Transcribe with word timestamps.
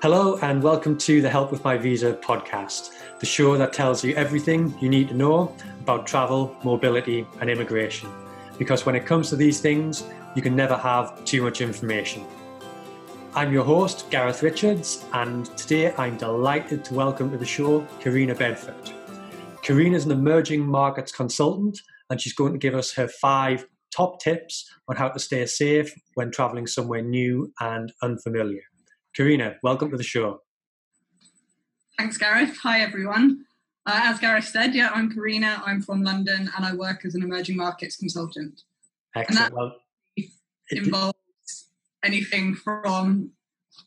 Hello, 0.00 0.38
and 0.42 0.62
welcome 0.62 0.96
to 0.98 1.20
the 1.20 1.28
Help 1.28 1.50
with 1.50 1.64
My 1.64 1.76
Visa 1.76 2.12
podcast, 2.12 2.92
the 3.18 3.26
show 3.26 3.56
that 3.56 3.72
tells 3.72 4.04
you 4.04 4.14
everything 4.14 4.72
you 4.80 4.88
need 4.88 5.08
to 5.08 5.14
know 5.14 5.52
about 5.80 6.06
travel, 6.06 6.56
mobility, 6.62 7.26
and 7.40 7.50
immigration. 7.50 8.08
Because 8.58 8.86
when 8.86 8.94
it 8.94 9.06
comes 9.06 9.28
to 9.30 9.34
these 9.34 9.60
things, 9.60 10.04
you 10.36 10.40
can 10.40 10.54
never 10.54 10.76
have 10.76 11.24
too 11.24 11.42
much 11.42 11.60
information. 11.60 12.24
I'm 13.34 13.52
your 13.52 13.64
host, 13.64 14.08
Gareth 14.08 14.40
Richards, 14.40 15.04
and 15.14 15.46
today 15.58 15.92
I'm 15.94 16.16
delighted 16.16 16.84
to 16.84 16.94
welcome 16.94 17.32
to 17.32 17.36
the 17.36 17.44
show 17.44 17.84
Karina 17.98 18.36
Bedford. 18.36 18.92
Karina 19.62 19.96
is 19.96 20.04
an 20.04 20.12
emerging 20.12 20.64
markets 20.64 21.10
consultant, 21.10 21.76
and 22.08 22.20
she's 22.20 22.34
going 22.34 22.52
to 22.52 22.58
give 22.60 22.76
us 22.76 22.94
her 22.94 23.08
five 23.08 23.66
top 23.90 24.20
tips 24.20 24.70
on 24.86 24.94
how 24.94 25.08
to 25.08 25.18
stay 25.18 25.44
safe 25.44 25.92
when 26.14 26.30
traveling 26.30 26.68
somewhere 26.68 27.02
new 27.02 27.52
and 27.58 27.92
unfamiliar. 28.00 28.62
Karina, 29.18 29.56
welcome 29.64 29.90
to 29.90 29.96
the 29.96 30.04
show. 30.04 30.42
Thanks, 31.98 32.16
Gareth. 32.16 32.56
Hi, 32.62 32.82
everyone. 32.82 33.46
Uh, 33.84 34.02
as 34.04 34.20
Gareth 34.20 34.44
said, 34.44 34.76
yeah, 34.76 34.92
I'm 34.94 35.12
Karina. 35.12 35.60
I'm 35.66 35.82
from 35.82 36.04
London 36.04 36.48
and 36.56 36.64
I 36.64 36.72
work 36.72 37.04
as 37.04 37.16
an 37.16 37.24
emerging 37.24 37.56
markets 37.56 37.96
consultant. 37.96 38.60
Excellent. 39.16 39.52
Well, 39.52 39.74
involves 40.70 41.18
anything 42.04 42.54
from 42.54 43.32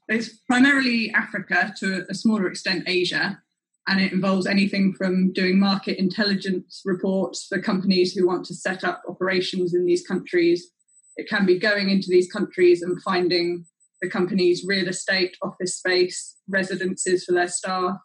it's 0.10 0.36
primarily 0.50 1.14
Africa 1.14 1.74
to 1.78 2.06
a 2.10 2.14
smaller 2.14 2.48
extent 2.48 2.84
Asia, 2.86 3.42
and 3.88 4.02
it 4.02 4.12
involves 4.12 4.46
anything 4.46 4.94
from 4.98 5.32
doing 5.32 5.58
market 5.58 5.98
intelligence 5.98 6.82
reports 6.84 7.46
for 7.48 7.58
companies 7.62 8.14
who 8.14 8.28
want 8.28 8.46
to 8.48 8.54
set 8.54 8.84
up 8.84 9.02
operations 9.08 9.74
in 9.74 9.86
these 9.86 10.06
countries. 10.06 10.74
It 11.16 11.30
can 11.30 11.46
be 11.46 11.58
going 11.58 11.90
into 11.90 12.10
these 12.10 12.30
countries 12.30 12.82
and 12.82 13.02
finding 13.02 13.66
the 14.02 14.10
company's 14.10 14.66
real 14.66 14.88
estate, 14.88 15.38
office 15.42 15.78
space, 15.78 16.36
residences 16.50 17.24
for 17.24 17.34
their 17.34 17.48
staff, 17.48 17.98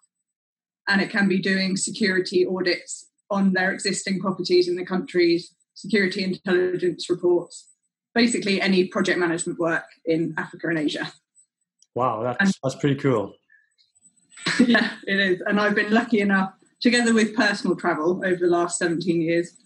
and 0.89 1.01
it 1.01 1.11
can 1.11 1.29
be 1.29 1.39
doing 1.39 1.77
security 1.77 2.47
audits 2.47 3.07
on 3.31 3.53
their 3.53 3.73
existing 3.73 4.21
properties 4.21 4.69
in 4.69 4.77
the 4.77 4.85
countries, 4.85 5.55
security 5.75 6.23
intelligence 6.23 7.11
reports, 7.11 7.69
basically 8.15 8.61
any 8.61 8.87
project 8.87 9.19
management 9.19 9.59
work 9.59 9.85
in 10.05 10.35
Africa 10.37 10.69
and 10.69 10.79
Asia. 10.79 11.11
Wow, 11.95 12.23
that's, 12.23 12.39
and, 12.41 12.53
that's 12.63 12.77
pretty 12.77 12.97
cool. 12.97 13.35
yeah, 14.67 14.93
it 15.07 15.19
is. 15.19 15.43
And 15.47 15.59
I've 15.59 15.75
been 15.75 15.93
lucky 15.93 16.21
enough, 16.21 16.53
together 16.81 17.15
with 17.15 17.35
personal 17.35 17.75
travel 17.75 18.23
over 18.25 18.37
the 18.37 18.47
last 18.47 18.79
17 18.79 19.21
years, 19.21 19.57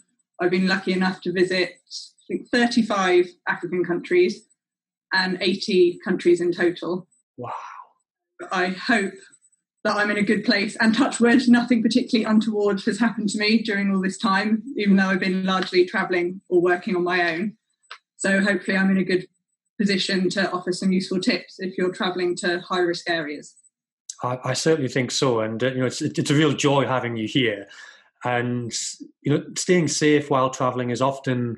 I've 0.41 0.51
been 0.51 0.69
lucky 0.69 0.93
enough 0.93 1.21
to 1.23 1.33
visit 1.33 1.73
I 2.31 2.37
think 2.37 2.49
35 2.49 3.27
African 3.49 3.85
countries 3.85 4.47
and 5.13 5.39
80 5.41 6.01
countries 6.05 6.41
in 6.41 6.53
total. 6.53 7.07
Wow. 7.37 7.53
I 8.53 8.69
hope 8.69 9.15
that 9.85 9.97
I'm 9.97 10.11
in 10.11 10.19
a 10.19 10.23
good 10.23 10.45
place 10.45 10.77
and 10.77 10.95
touch 10.95 11.21
wood, 11.21 11.49
nothing 11.49 11.83
particularly 11.83 12.31
untoward 12.31 12.83
has 12.83 12.99
happened 12.99 13.31
to 13.31 13.39
me 13.39 13.63
during 13.63 13.91
all 13.95 14.03
this 14.03 14.19
time, 14.19 14.63
even 14.77 14.97
though 14.97 15.07
I've 15.07 15.21
been 15.21 15.45
largely 15.45 15.87
traveling 15.87 16.41
or 16.49 16.61
working 16.61 16.97
on 16.97 17.05
my 17.05 17.33
own. 17.33 17.57
So 18.17 18.41
hopefully 18.43 18.77
I'm 18.77 18.91
in 18.91 18.99
a 18.99 19.05
good 19.05 19.27
position 19.79 20.29
to 20.31 20.51
offer 20.53 20.73
some 20.73 20.93
useful 20.93 21.21
tips 21.21 21.59
if 21.59 21.79
you're 21.79 21.93
traveling 21.93 22.37
to 22.37 22.61
high 22.61 22.81
risk 22.81 23.09
areas. 23.09 23.55
I, 24.23 24.39
I, 24.45 24.53
certainly 24.53 24.91
think 24.91 25.11
so, 25.11 25.41
and 25.41 25.63
uh, 25.65 25.69
you 25.69 25.79
know 25.79 25.87
it's 25.87 26.03
it's 26.03 26.31
a 26.31 26.35
real 26.35 26.53
joy 26.53 26.87
having 26.87 27.17
you 27.17 27.27
here. 27.27 27.67
And 28.23 28.71
you 29.23 29.33
know, 29.33 29.45
staying 29.57 29.89
safe 29.89 30.29
while 30.29 30.51
traveling 30.51 30.91
is 30.91 31.01
often 31.01 31.57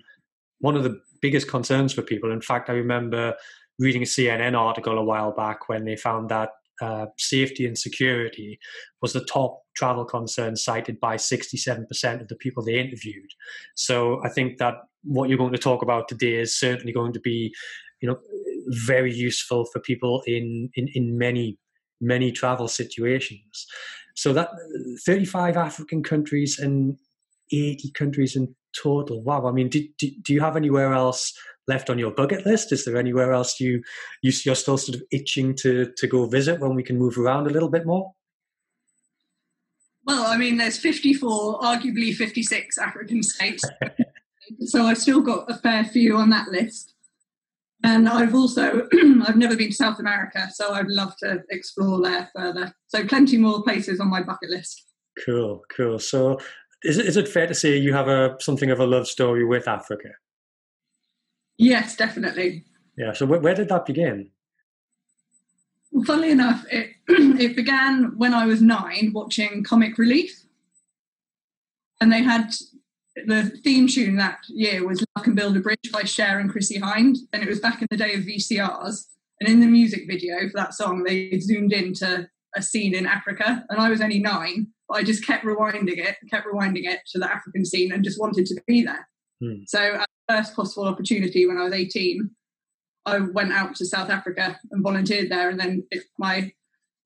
one 0.61 0.77
of 0.77 0.84
the 0.84 1.00
biggest 1.23 1.48
concerns 1.48 1.95
for 1.95 2.03
people. 2.03 2.31
In 2.31 2.42
fact, 2.42 2.69
I 2.69 2.75
remember 2.75 3.34
reading 3.78 4.03
a 4.03 4.06
CNN 4.06 4.59
article 4.59 4.98
a 4.98 5.05
while 5.05 5.33
back 5.33 5.69
when 5.69 5.84
they 5.84 5.97
found 5.97 6.28
that 6.28 6.51
uh, 6.83 7.06
safety 7.17 7.65
and 7.65 7.78
security 7.78 8.59
was 9.01 9.12
the 9.12 9.25
top 9.25 9.62
travel 9.75 10.05
concern 10.05 10.56
cited 10.56 10.99
by 11.00 11.16
67% 11.16 12.21
of 12.21 12.28
the 12.28 12.34
people 12.34 12.62
they 12.62 12.78
interviewed. 12.78 13.31
So 13.75 14.21
I 14.25 14.28
think 14.28 14.59
that 14.59 14.75
what 15.05 15.28
you're 15.28 15.38
going 15.38 15.53
to 15.53 15.59
talk 15.59 15.82
about 15.82 16.09
today 16.09 16.34
is 16.34 16.59
certainly 16.59 16.93
going 16.93 17.12
to 17.12 17.21
be, 17.21 17.55
you 18.00 18.09
know, 18.09 18.19
very 18.87 19.12
useful 19.12 19.65
for 19.66 19.81
people 19.81 20.22
in 20.27 20.71
in, 20.75 20.88
in 20.94 21.19
many 21.19 21.59
many 22.00 22.32
travel 22.32 22.69
situations. 22.69 23.66
So 24.15 24.32
that 24.32 24.50
35 25.06 25.56
African 25.56 26.03
countries 26.03 26.59
and 26.59 26.99
80 27.52 27.90
countries 27.92 28.36
in 28.36 28.54
total. 28.80 29.22
Wow. 29.22 29.46
I 29.46 29.52
mean, 29.52 29.68
do, 29.68 29.86
do, 29.98 30.10
do, 30.22 30.32
you 30.32 30.40
have 30.40 30.56
anywhere 30.56 30.92
else 30.92 31.32
left 31.68 31.90
on 31.90 31.98
your 31.98 32.10
bucket 32.10 32.46
list? 32.46 32.72
Is 32.72 32.84
there 32.84 32.96
anywhere 32.96 33.32
else 33.32 33.60
you, 33.60 33.82
you 34.22 34.32
you're 34.44 34.54
still 34.54 34.78
sort 34.78 34.96
of 34.96 35.02
itching 35.10 35.54
to 35.56 35.92
to 35.96 36.06
go 36.06 36.26
visit 36.26 36.60
when 36.60 36.74
we 36.74 36.82
can 36.82 36.98
move 36.98 37.18
around 37.18 37.46
a 37.46 37.50
little 37.50 37.68
bit 37.68 37.86
more? 37.86 38.12
Well, 40.04 40.26
I 40.26 40.36
mean, 40.36 40.56
there's 40.56 40.78
54, 40.78 41.60
arguably 41.60 42.12
56 42.12 42.76
African 42.78 43.22
states, 43.22 43.62
so 44.66 44.84
I've 44.84 44.98
still 44.98 45.20
got 45.20 45.48
a 45.48 45.54
fair 45.54 45.84
few 45.84 46.16
on 46.16 46.30
that 46.30 46.48
list. 46.48 46.94
And 47.84 48.08
I've 48.08 48.34
also 48.34 48.88
I've 49.26 49.36
never 49.36 49.56
been 49.56 49.70
to 49.70 49.74
South 49.74 49.98
America, 49.98 50.48
so 50.52 50.72
I'd 50.72 50.88
love 50.88 51.16
to 51.19 51.42
explore 51.50 52.00
there 52.00 52.30
further. 52.34 52.74
So 52.88 53.06
plenty 53.06 53.36
more 53.36 53.62
places 53.62 54.00
on 54.00 54.08
my 54.08 54.22
bucket 54.22 54.50
list. 54.50 54.86
Cool, 55.24 55.62
cool. 55.76 55.98
So 55.98 56.38
is 56.84 56.98
it, 56.98 57.06
is 57.06 57.16
it 57.16 57.28
fair 57.28 57.47
to 57.47 57.54
say 57.54 57.76
you 57.76 57.93
have 57.93 58.09
a 58.09 58.37
something 58.41 58.70
of 58.70 58.81
a 58.81 58.87
love 58.87 59.06
story 59.06 59.44
with 59.44 59.69
Africa? 59.69 60.10
Yes, 61.59 61.97
definitely. 61.97 62.65
Yeah. 62.97 63.12
So 63.12 63.26
where, 63.26 63.41
where 63.41 63.54
did 63.54 63.69
that 63.69 63.87
begin? 63.87 64.31
Well, 65.91 66.04
funnily 66.04 66.31
enough, 66.31 66.65
it 66.70 66.91
it 67.09 67.56
began 67.56 68.16
when 68.16 68.34
I 68.34 68.47
was 68.47 68.62
nine, 68.62 69.12
watching 69.15 69.62
Comic 69.62 69.98
Relief, 69.98 70.44
and 72.00 72.12
they 72.12 72.22
had 72.22 72.50
the 73.26 73.44
theme 73.62 73.87
tune 73.87 74.16
that 74.16 74.38
year 74.49 74.87
was 74.87 75.04
"Love 75.16 75.25
Can 75.25 75.34
Build 75.34 75.56
a 75.56 75.60
Bridge" 75.60 75.93
by 75.93 76.03
Cher 76.03 76.38
and 76.38 76.50
Chrissie 76.50 76.81
Hynde, 76.81 77.19
and 77.32 77.43
it 77.43 77.49
was 77.49 77.60
back 77.60 77.81
in 77.81 77.88
the 77.91 77.97
day 77.97 78.14
of 78.14 78.22
VCRs. 78.22 79.06
And 79.41 79.50
in 79.50 79.60
the 79.60 79.66
music 79.66 80.04
video 80.09 80.49
for 80.49 80.56
that 80.56 80.72
song, 80.72 81.03
they 81.03 81.41
zoomed 81.41 81.72
into 81.72 82.28
a 82.56 82.62
scene 82.62 82.94
in 82.94 83.06
Africa, 83.06 83.64
and 83.68 83.80
I 83.80 83.90
was 83.90 84.00
only 84.00 84.18
nine, 84.18 84.68
but 84.88 84.98
I 84.98 85.02
just 85.02 85.26
kept 85.26 85.44
rewinding 85.44 85.98
it, 85.98 86.16
kept 86.30 86.46
rewinding 86.46 86.84
it 86.84 87.00
to 87.12 87.18
the 87.18 87.30
African 87.30 87.64
scene, 87.64 87.92
and 87.92 88.04
just 88.04 88.20
wanted 88.20 88.46
to 88.46 88.60
be 88.66 88.82
there. 88.82 89.08
Hmm. 89.42 89.62
So, 89.66 89.78
at 89.78 90.06
the 90.28 90.36
first 90.36 90.54
possible 90.54 90.86
opportunity 90.86 91.46
when 91.46 91.58
I 91.58 91.64
was 91.64 91.72
18, 91.72 92.30
I 93.06 93.18
went 93.18 93.52
out 93.52 93.74
to 93.76 93.86
South 93.86 94.10
Africa 94.10 94.58
and 94.70 94.82
volunteered 94.82 95.30
there, 95.30 95.50
and 95.50 95.58
then 95.58 95.84
it, 95.90 96.04
my 96.18 96.52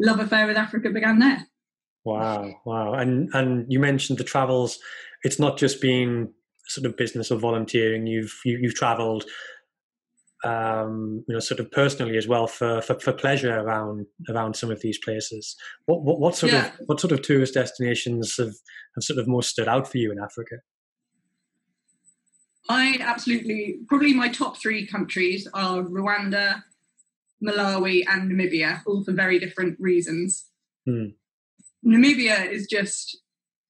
love 0.01 0.21
affair 0.21 0.47
with 0.47 0.57
Africa 0.57 0.91
began 0.91 1.19
there. 1.19 1.47
Wow, 2.05 2.55
wow! 2.65 2.95
And 2.95 3.31
and 3.35 3.67
you 3.69 3.81
mentioned 3.81 4.19
the 4.19 4.25
travels. 4.25 4.79
It's 5.25 5.39
not 5.39 5.59
just 5.59 5.81
been 5.81 6.33
sort 6.69 6.87
of 6.87 6.97
business 6.97 7.31
or 7.31 7.39
volunteering. 7.39 8.07
You've 8.07 8.35
you, 8.45 8.55
have 8.55 8.63
you 8.63 8.69
have 8.69 8.77
travelled 8.77 9.25
um, 10.45 11.25
you 11.27 11.35
know, 11.35 11.41
sort 11.41 11.61
of 11.61 11.71
personally 11.71 12.17
as 12.17 12.29
well 12.29 12.47
for, 12.47 12.83
for, 12.83 12.99
for, 13.01 13.13
pleasure 13.13 13.59
around 13.59 14.07
around 14.29 14.55
some 14.55 14.71
of 14.71 14.81
these 14.81 14.99
places. 14.99 15.57
What 15.87 16.03
what, 16.03 16.21
what 16.21 16.37
sort 16.37 16.53
yeah. 16.53 16.67
of 16.67 16.73
what 16.87 17.01
sort 17.01 17.13
of 17.13 17.23
tourist 17.23 17.55
destinations 17.55 18.37
have, 18.37 18.55
have 18.95 19.03
sort 19.03 19.19
of 19.19 19.27
most 19.27 19.51
stood 19.51 19.69
out 19.69 19.91
for 19.91 19.99
you 19.99 20.13
in 20.13 20.19
Africa? 20.19 20.57
I 22.69 22.99
absolutely 23.01 23.79
probably 23.89 24.13
my 24.13 24.29
top 24.29 24.59
three 24.59 24.87
countries 24.87 25.49
are 25.55 25.83
Rwanda, 25.83 26.63
Malawi, 27.43 28.05
and 28.09 28.31
Namibia, 28.31 28.83
all 28.87 29.05
for 29.05 29.13
very 29.13 29.39
different 29.39 29.79
reasons. 29.81 30.47
Hmm. 30.85 31.07
Namibia 31.85 32.51
is 32.51 32.67
just 32.67 33.19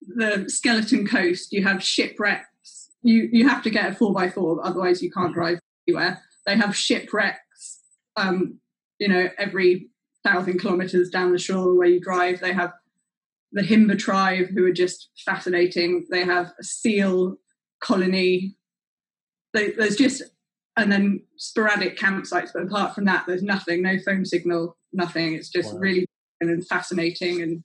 the 0.00 0.46
skeleton 0.48 1.06
coast. 1.06 1.52
You 1.52 1.62
have 1.64 1.82
shipwrecks. 1.82 2.90
You 3.02 3.28
you 3.30 3.48
have 3.48 3.62
to 3.62 3.70
get 3.70 3.92
a 3.92 3.94
four 3.94 4.12
by 4.12 4.30
four, 4.30 4.64
otherwise 4.64 5.02
you 5.02 5.12
can't 5.12 5.34
drive 5.34 5.58
anywhere. 5.86 6.22
They 6.46 6.56
have 6.56 6.76
shipwrecks, 6.76 7.80
um, 8.16 8.58
you 8.98 9.08
know, 9.08 9.28
every 9.38 9.90
thousand 10.24 10.60
kilometers 10.60 11.10
down 11.10 11.32
the 11.32 11.38
shore 11.38 11.74
where 11.74 11.88
you 11.88 12.00
drive. 12.00 12.40
They 12.40 12.52
have 12.52 12.72
the 13.52 13.62
Himba 13.62 13.98
tribe, 13.98 14.48
who 14.54 14.64
are 14.66 14.72
just 14.72 15.10
fascinating. 15.24 16.06
They 16.10 16.24
have 16.24 16.52
a 16.58 16.64
seal 16.64 17.36
colony. 17.80 18.56
They, 19.54 19.70
there's 19.70 19.96
just, 19.96 20.22
and 20.76 20.90
then 20.90 21.22
sporadic 21.36 21.98
campsites. 21.98 22.50
But 22.52 22.64
apart 22.64 22.94
from 22.94 23.04
that, 23.06 23.24
there's 23.26 23.42
nothing, 23.42 23.82
no 23.82 23.98
phone 24.04 24.24
signal, 24.24 24.76
nothing. 24.92 25.34
It's 25.34 25.48
just 25.48 25.74
wow. 25.74 25.80
really 25.80 26.06
and 26.40 26.66
fascinating 26.66 27.42
and 27.42 27.64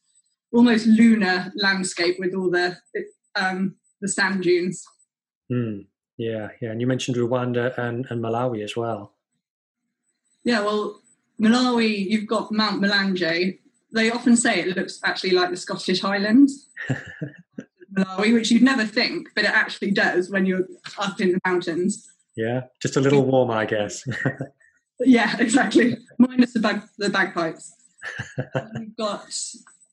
almost 0.53 0.85
lunar 0.85 1.51
landscape 1.55 2.17
with 2.19 2.33
all 2.33 2.49
the 2.49 2.77
um, 3.35 3.75
the 4.01 4.07
sand 4.07 4.43
dunes. 4.43 4.83
Mm. 5.51 5.85
Yeah, 6.21 6.49
yeah. 6.61 6.69
And 6.69 6.79
you 6.79 6.85
mentioned 6.85 7.17
Rwanda 7.17 7.75
and, 7.79 8.05
and 8.11 8.23
Malawi 8.23 8.63
as 8.63 8.75
well. 8.75 9.13
Yeah, 10.43 10.61
well, 10.61 11.01
Malawi, 11.41 11.97
you've 11.97 12.27
got 12.27 12.51
Mount 12.51 12.79
Mulanje. 12.79 13.57
They 13.91 14.11
often 14.11 14.37
say 14.37 14.59
it 14.59 14.77
looks 14.77 14.99
actually 15.03 15.31
like 15.31 15.49
the 15.49 15.57
Scottish 15.57 15.99
Highlands. 15.99 16.69
Malawi, 17.97 18.35
which 18.35 18.51
you'd 18.51 18.61
never 18.61 18.85
think, 18.85 19.29
but 19.33 19.45
it 19.45 19.49
actually 19.49 19.89
does 19.89 20.29
when 20.29 20.45
you're 20.45 20.67
up 20.99 21.19
in 21.19 21.31
the 21.31 21.39
mountains. 21.43 22.07
Yeah, 22.35 22.61
just 22.79 22.97
a 22.97 23.01
little 23.01 23.25
warmer, 23.25 23.55
I 23.55 23.65
guess. 23.65 24.03
yeah, 24.99 25.35
exactly. 25.39 25.97
Minus 26.19 26.53
the, 26.53 26.59
bag, 26.59 26.83
the 26.99 27.09
bagpipes. 27.09 27.73
We've 28.79 28.95
got 28.95 29.25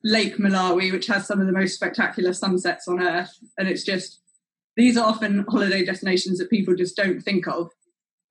Lake 0.04 0.36
Malawi, 0.36 0.92
which 0.92 1.06
has 1.06 1.26
some 1.26 1.40
of 1.40 1.46
the 1.46 1.52
most 1.54 1.74
spectacular 1.74 2.34
sunsets 2.34 2.86
on 2.86 3.00
earth, 3.00 3.34
and 3.56 3.66
it's 3.66 3.82
just 3.82 4.20
these 4.78 4.96
are 4.96 5.06
often 5.06 5.44
holiday 5.48 5.84
destinations 5.84 6.38
that 6.38 6.48
people 6.48 6.74
just 6.74 6.96
don't 6.96 7.20
think 7.20 7.48
of, 7.48 7.68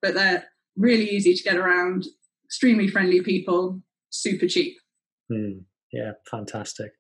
but 0.02 0.14
they're 0.14 0.46
really 0.78 1.04
easy 1.04 1.36
to 1.36 1.44
get 1.44 1.58
around, 1.58 2.06
extremely 2.46 2.88
friendly 2.88 3.22
people, 3.22 3.82
super 4.12 4.48
cheap. 4.48 4.78
Mm, 5.30 5.64
yeah, 5.92 6.14
fantastic. 6.32 6.92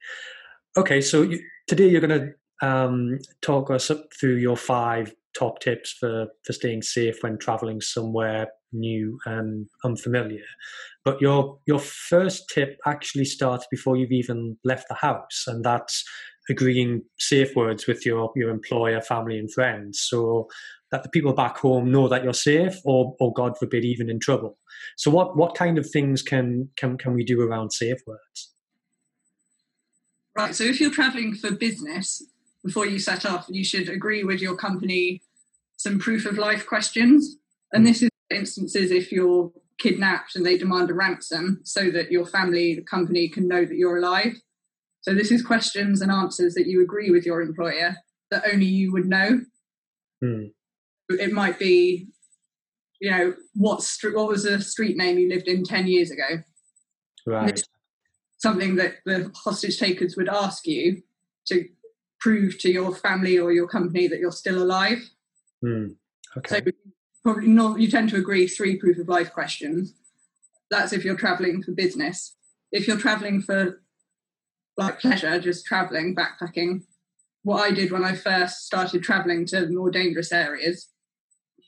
Okay, 0.76 1.00
so 1.00 1.22
you, 1.22 1.40
today 1.66 1.88
you're 1.88 2.06
going 2.06 2.34
to 2.62 2.68
um, 2.68 3.20
talk 3.42 3.72
us 3.72 3.90
up 3.90 4.04
through 4.20 4.36
your 4.36 4.58
five 4.58 5.16
top 5.38 5.60
tips 5.62 5.96
for, 5.98 6.28
for 6.44 6.52
staying 6.52 6.82
safe 6.82 7.18
when 7.22 7.38
traveling 7.38 7.80
somewhere 7.80 8.50
new 8.74 9.18
and 9.26 9.68
unfamiliar. 9.86 10.44
But 11.06 11.22
your 11.22 11.58
your 11.66 11.80
first 11.80 12.50
tip 12.54 12.78
actually 12.86 13.24
starts 13.24 13.66
before 13.72 13.96
you've 13.96 14.12
even 14.12 14.58
left 14.66 14.88
the 14.90 14.96
house, 14.96 15.46
and 15.48 15.64
that's 15.64 16.04
agreeing 16.50 17.04
safe 17.18 17.56
words 17.56 17.88
with 17.88 18.06
your 18.06 18.32
your 18.36 18.50
employer, 18.50 19.02
family, 19.02 19.38
and 19.38 19.52
friends, 19.52 20.00
so 20.00 20.48
that 20.92 21.04
the 21.04 21.10
people 21.10 21.34
back 21.34 21.58
home 21.58 21.92
know 21.92 22.08
that 22.08 22.24
you're 22.24 22.34
safe, 22.34 22.76
or 22.86 23.16
or 23.20 23.34
God 23.34 23.58
forbid, 23.58 23.86
even 23.86 24.10
in 24.10 24.20
trouble. 24.20 24.58
So, 24.96 25.12
what 25.12 25.36
what 25.36 25.56
kind 25.56 25.78
of 25.78 25.90
things 25.90 26.22
can 26.22 26.70
can 26.76 26.98
can 26.98 27.14
we 27.14 27.24
do 27.24 27.42
around 27.42 27.72
safe 27.72 28.00
words? 28.06 28.54
Right. 30.36 30.56
So, 30.56 30.64
if 30.64 30.80
you're 30.80 30.92
traveling 30.92 31.36
for 31.36 31.52
business, 31.52 32.24
before 32.64 32.86
you 32.86 33.00
set 33.00 33.26
off, 33.26 33.46
you 33.50 33.64
should 33.64 33.90
agree 33.90 34.24
with 34.24 34.42
your 34.42 34.56
company 34.56 35.22
some 35.78 36.00
proof 36.00 36.26
of 36.26 36.38
life 36.38 36.66
questions. 36.66 37.38
And 37.72 37.84
mm. 37.84 37.90
this 37.90 38.02
is 38.02 38.10
instances 38.30 38.92
if 38.92 39.12
you're 39.12 39.52
kidnapped 39.78 40.36
and 40.36 40.46
they 40.46 40.58
demand 40.58 40.90
a 40.90 40.94
ransom 40.94 41.62
so 41.64 41.90
that 41.92 42.12
your 42.12 42.26
family, 42.26 42.76
the 42.76 42.82
company 42.82 43.30
can 43.30 43.48
know 43.48 43.64
that 43.64 43.78
you're 43.78 43.98
alive. 43.98 44.34
So 45.08 45.14
this 45.14 45.32
is 45.32 45.42
questions 45.42 46.02
and 46.02 46.12
answers 46.12 46.54
that 46.56 46.68
you 46.68 46.82
agree 46.82 47.12
with 47.12 47.26
your 47.26 47.42
employer 47.42 47.96
that 48.30 48.44
only 48.52 48.66
you 48.66 48.92
would 48.92 49.06
know. 49.06 49.40
Hmm. 50.22 50.48
It 51.08 51.32
might 51.32 51.58
be, 51.58 52.08
you 53.00 53.12
know, 53.12 53.34
what 53.54 53.82
street, 53.84 54.18
what 54.18 54.28
was 54.28 54.44
the 54.44 54.60
street 54.60 54.98
name 54.98 55.18
you 55.18 55.30
lived 55.30 55.48
in 55.48 55.64
ten 55.64 55.88
years 55.88 56.12
ago? 56.12 56.44
Right. 57.26 57.64
Something 58.38 58.76
that 58.76 58.96
the 59.06 59.32
hostage 59.34 59.80
takers 59.80 60.18
would 60.18 60.28
ask 60.28 60.68
you 60.68 61.02
to 61.48 61.70
prove 62.20 62.60
to 62.60 62.70
your 62.70 62.94
family 62.94 63.40
or 63.40 63.54
your 63.54 63.70
company 63.70 64.10
that 64.10 64.20
you're 64.20 64.32
still 64.34 64.62
alive. 64.62 65.10
Hmm. 65.62 65.92
Okay. 66.36 66.56
So 66.66 66.72
probably 67.24 67.48
not. 67.48 67.80
You 67.80 67.90
tend 67.90 68.10
to 68.10 68.18
agree 68.18 68.46
three 68.46 68.76
proof 68.76 68.98
of 68.98 69.08
life 69.08 69.32
questions. 69.32 69.94
That's 70.70 70.92
if 70.92 71.06
you're 71.06 71.16
traveling 71.16 71.64
for 71.64 71.72
business. 71.72 72.36
If 72.74 72.90
you're 72.90 73.00
traveling 73.00 73.42
for 73.42 73.82
like 74.78 75.00
pleasure, 75.00 75.40
just 75.40 75.66
traveling, 75.66 76.16
backpacking, 76.16 76.84
what 77.44 77.64
I 77.64 77.72
did 77.72 77.92
when 77.92 78.04
I 78.04 78.14
first 78.14 78.66
started 78.66 79.04
traveling 79.04 79.46
to 79.48 79.68
more 79.70 79.90
dangerous 79.90 80.32
areas, 80.32 80.90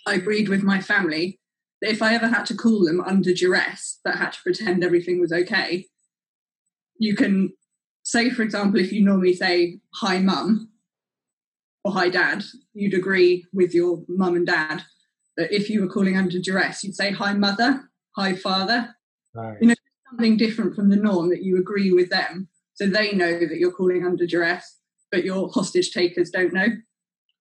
I 0.05 0.15
agreed 0.15 0.49
with 0.49 0.61
my 0.61 0.81
family 0.81 1.39
that 1.81 1.91
if 1.91 2.01
I 2.01 2.13
ever 2.13 2.27
had 2.27 2.45
to 2.47 2.55
call 2.55 2.83
them 2.83 3.01
under 3.01 3.33
duress, 3.33 3.99
that 4.03 4.17
had 4.17 4.33
to 4.33 4.41
pretend 4.43 4.83
everything 4.83 5.19
was 5.19 5.31
okay, 5.31 5.85
you 6.97 7.15
can 7.15 7.53
say, 8.03 8.29
for 8.29 8.43
example, 8.43 8.79
if 8.79 8.91
you 8.91 9.03
normally 9.03 9.33
say, 9.33 9.79
Hi, 9.95 10.19
mum, 10.19 10.69
or 11.85 11.93
Hi, 11.93 12.09
dad, 12.09 12.43
you'd 12.73 12.93
agree 12.93 13.45
with 13.53 13.73
your 13.73 14.03
mum 14.07 14.35
and 14.35 14.45
dad 14.45 14.83
that 15.37 15.55
if 15.55 15.69
you 15.69 15.81
were 15.81 15.87
calling 15.87 16.17
under 16.17 16.39
duress, 16.39 16.83
you'd 16.83 16.95
say, 16.95 17.11
Hi, 17.11 17.33
mother, 17.33 17.89
hi, 18.17 18.35
father. 18.35 18.93
Right. 19.33 19.57
You 19.61 19.69
know, 19.69 19.75
something 20.09 20.37
different 20.37 20.75
from 20.75 20.89
the 20.89 20.97
norm 20.97 21.29
that 21.29 21.43
you 21.43 21.57
agree 21.57 21.93
with 21.93 22.09
them 22.09 22.49
so 22.79 22.87
they 22.87 23.11
know 23.11 23.37
that 23.37 23.57
you're 23.57 23.73
calling 23.73 24.05
under 24.05 24.25
duress, 24.25 24.77
but 25.11 25.25
your 25.25 25.49
hostage 25.49 25.91
takers 25.91 26.29
don't 26.29 26.53
know. 26.53 26.67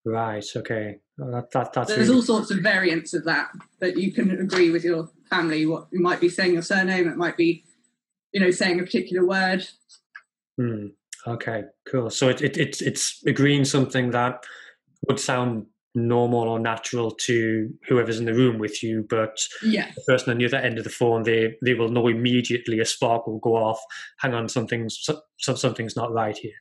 Right. 0.05 0.45
Okay. 0.57 0.97
Well, 1.17 1.31
that, 1.31 1.53
that, 1.53 1.73
that's 1.73 1.89
There's 1.95 2.09
really... 2.09 2.17
all 2.17 2.23
sorts 2.23 2.51
of 2.51 2.59
variants 2.59 3.15
of 3.15 3.25
that 3.25 3.51
that 3.81 3.97
you 3.97 4.13
can 4.13 4.33
agree 4.33 4.71
with 4.71 4.83
your 4.83 5.11
family. 5.31 5.65
What 5.65 5.87
you 5.93 6.01
might 6.01 6.21
be 6.21 6.29
saying 6.29 6.55
your 6.55 6.63
surname. 6.63 7.09
It 7.09 7.17
might 7.17 7.37
be, 7.37 7.65
you 8.33 8.41
know, 8.41 8.51
saying 8.51 8.81
a 8.81 8.83
particular 8.83 9.25
word. 9.25 9.69
Hmm. 10.57 10.87
Okay. 11.25 11.65
Cool. 11.87 12.11
So 12.11 12.29
it, 12.29 12.43
it 12.43 12.57
it's 12.57 12.83
it's 12.83 13.23
agreeing 13.25 13.65
something 13.65 14.11
that 14.11 14.45
would 15.07 15.21
sound 15.21 15.67
normal 16.07 16.49
or 16.49 16.59
natural 16.59 17.11
to 17.11 17.73
whoever's 17.89 18.19
in 18.19 18.27
the 18.27 18.35
room 18.35 18.59
with 18.59 18.83
you, 18.83 19.07
but 19.09 19.41
yeah. 19.63 19.91
the 19.95 20.03
person 20.03 20.31
on 20.31 20.39
the 20.39 20.47
other 20.47 20.59
end 20.59 20.79
of 20.79 20.85
the 20.85 20.91
phone, 20.91 21.25
they 21.25 21.57
they 21.63 21.75
will 21.75 21.89
know 21.89 22.07
immediately 22.07 22.81
a 22.81 22.85
spark 22.85 23.27
will 23.27 23.39
go 23.39 23.57
off. 23.57 23.81
Hang 24.19 24.35
on, 24.35 24.49
something's 24.49 24.99
so, 24.99 25.55
something's 25.55 25.97
not 25.97 26.13
right 26.13 26.37
here. 26.37 26.53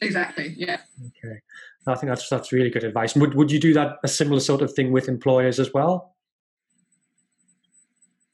Exactly. 0.00 0.54
Yeah. 0.56 0.80
Okay. 1.00 1.40
I 1.86 1.94
think 1.94 2.10
that's 2.10 2.28
that's 2.28 2.52
really 2.52 2.70
good 2.70 2.84
advice. 2.84 3.14
Would 3.14 3.34
would 3.34 3.50
you 3.50 3.60
do 3.60 3.72
that 3.74 3.98
a 4.02 4.08
similar 4.08 4.40
sort 4.40 4.62
of 4.62 4.72
thing 4.72 4.92
with 4.92 5.08
employers 5.08 5.60
as 5.60 5.72
well? 5.72 6.16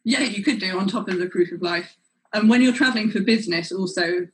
Yeah, 0.04 0.20
you 0.20 0.42
could 0.42 0.58
do 0.58 0.78
on 0.78 0.88
top 0.88 1.08
of 1.08 1.18
the 1.18 1.26
proof 1.26 1.52
of 1.52 1.62
life. 1.62 1.96
And 2.32 2.48
when 2.48 2.62
you're 2.62 2.72
traveling 2.72 3.10
for 3.10 3.20
business, 3.20 3.70
also 3.70 4.26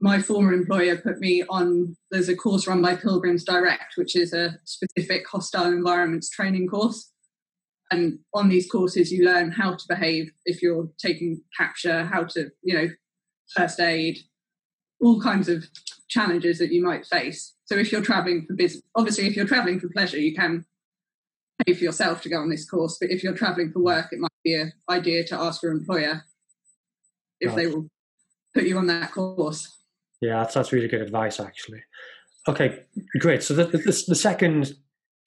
my 0.00 0.20
former 0.20 0.52
employer 0.52 0.96
put 0.96 1.18
me 1.18 1.42
on 1.48 1.96
there's 2.10 2.28
a 2.28 2.36
course 2.36 2.66
run 2.66 2.80
by 2.80 2.94
pilgrims 2.94 3.44
direct 3.44 3.96
which 3.96 4.14
is 4.14 4.32
a 4.32 4.56
specific 4.64 5.26
hostile 5.28 5.66
environments 5.66 6.30
training 6.30 6.68
course. 6.68 7.10
And 7.90 8.18
on 8.34 8.48
these 8.48 8.70
courses 8.70 9.10
you 9.10 9.24
learn 9.24 9.50
how 9.50 9.74
to 9.74 9.84
behave 9.88 10.30
if 10.44 10.62
you're 10.62 10.88
taking 10.98 11.42
capture 11.56 12.04
how 12.04 12.24
to 12.24 12.50
you 12.62 12.74
know 12.74 12.88
first 13.56 13.80
aid 13.80 14.18
all 15.00 15.20
kinds 15.20 15.48
of 15.48 15.64
challenges 16.08 16.58
that 16.58 16.72
you 16.72 16.82
might 16.82 17.06
face. 17.06 17.54
So 17.66 17.76
if 17.76 17.92
you're 17.92 18.02
traveling 18.02 18.46
for 18.46 18.54
business 18.54 18.82
obviously 18.94 19.26
if 19.26 19.36
you're 19.36 19.46
traveling 19.46 19.80
for 19.80 19.88
pleasure 19.88 20.18
you 20.18 20.34
can 20.34 20.64
pay 21.66 21.74
for 21.74 21.82
yourself 21.82 22.22
to 22.22 22.28
go 22.28 22.40
on 22.40 22.50
this 22.50 22.68
course 22.70 22.98
but 23.00 23.10
if 23.10 23.24
you're 23.24 23.34
traveling 23.34 23.72
for 23.72 23.80
work 23.80 24.12
it 24.12 24.20
might 24.20 24.30
be 24.44 24.54
an 24.54 24.72
idea 24.88 25.24
to 25.24 25.34
ask 25.34 25.60
your 25.60 25.72
employer 25.72 26.22
if 27.40 27.54
they 27.56 27.66
will 27.66 27.88
put 28.54 28.64
you 28.64 28.78
on 28.78 28.86
that 28.86 29.10
course 29.12 29.77
yeah, 30.20 30.40
that's, 30.40 30.54
that's 30.54 30.72
really 30.72 30.88
good 30.88 31.02
advice, 31.02 31.40
actually. 31.40 31.82
Okay, 32.48 32.84
great. 33.18 33.42
So 33.42 33.54
the, 33.54 33.64
the, 33.64 34.04
the 34.08 34.14
second 34.14 34.72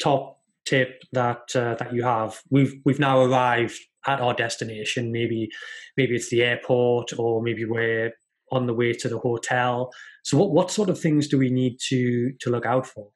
top 0.02 0.40
tip 0.66 1.04
that 1.12 1.56
uh, 1.56 1.76
that 1.76 1.94
you 1.94 2.04
have, 2.04 2.42
we've 2.50 2.74
we've 2.84 3.00
now 3.00 3.22
arrived 3.22 3.80
at 4.08 4.20
our 4.20 4.34
destination. 4.34 5.12
Maybe 5.12 5.50
maybe 5.98 6.16
it's 6.16 6.30
the 6.30 6.44
airport, 6.44 7.18
or 7.18 7.42
maybe 7.42 7.66
we're 7.66 8.12
on 8.52 8.66
the 8.66 8.74
way 8.74 8.94
to 8.94 9.08
the 9.08 9.20
hotel. 9.20 9.92
So 10.24 10.38
what 10.38 10.52
what 10.52 10.72
sort 10.72 10.90
of 10.90 11.00
things 11.00 11.28
do 11.28 11.38
we 11.38 11.50
need 11.50 11.78
to 11.90 12.34
to 12.40 12.50
look 12.50 12.66
out 12.66 12.88
for? 12.88 13.10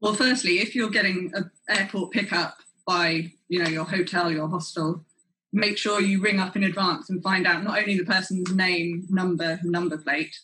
Well, 0.00 0.14
firstly, 0.14 0.60
if 0.60 0.74
you're 0.74 0.90
getting 0.90 1.30
an 1.34 1.50
airport 1.68 2.12
pickup 2.12 2.56
by 2.86 3.32
you 3.48 3.62
know 3.62 3.68
your 3.68 3.84
hotel, 3.84 4.30
your 4.30 4.48
hostel, 4.48 5.04
make 5.52 5.76
sure 5.76 6.00
you 6.00 6.20
ring 6.20 6.38
up 6.38 6.56
in 6.56 6.64
advance 6.64 7.10
and 7.10 7.22
find 7.22 7.46
out 7.46 7.64
not 7.64 7.78
only 7.78 7.98
the 7.98 8.04
person's 8.04 8.54
name, 8.54 9.06
number, 9.08 9.58
number 9.64 9.98
plate, 9.98 10.34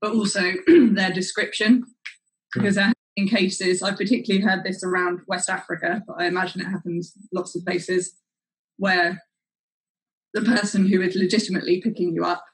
but 0.00 0.12
also 0.12 0.52
their 0.66 1.12
description. 1.12 1.84
Because 2.52 2.78
uh, 2.78 2.92
in 3.16 3.28
cases, 3.28 3.82
I've 3.82 3.96
particularly 3.96 4.44
heard 4.44 4.64
this 4.64 4.84
around 4.84 5.20
West 5.26 5.48
Africa, 5.48 6.02
but 6.06 6.16
I 6.18 6.26
imagine 6.26 6.60
it 6.60 6.66
happens 6.66 7.14
lots 7.32 7.56
of 7.56 7.64
places 7.64 8.14
where 8.76 9.22
the 10.34 10.42
person 10.42 10.86
who 10.88 11.00
is 11.00 11.14
legitimately 11.14 11.80
picking 11.80 12.12
you 12.12 12.24
up 12.24 12.44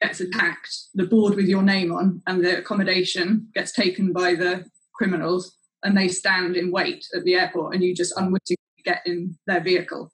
gets 0.00 0.20
attacked, 0.20 0.74
the 0.94 1.06
board 1.06 1.34
with 1.34 1.46
your 1.46 1.62
name 1.62 1.92
on, 1.92 2.22
and 2.26 2.44
the 2.44 2.58
accommodation 2.58 3.48
gets 3.54 3.72
taken 3.72 4.12
by 4.12 4.34
the 4.34 4.64
criminals, 4.94 5.56
and 5.84 5.96
they 5.96 6.08
stand 6.08 6.56
in 6.56 6.70
wait 6.70 7.06
at 7.14 7.24
the 7.24 7.34
airport, 7.34 7.74
and 7.74 7.84
you 7.84 7.94
just 7.94 8.14
unwittingly 8.16 8.56
get 8.84 9.02
in 9.06 9.36
their 9.46 9.60
vehicle. 9.60 10.10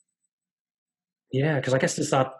Yeah, 1.32 1.56
because 1.56 1.74
I 1.74 1.78
guess 1.78 1.96
there's 1.96 2.10
that 2.10 2.32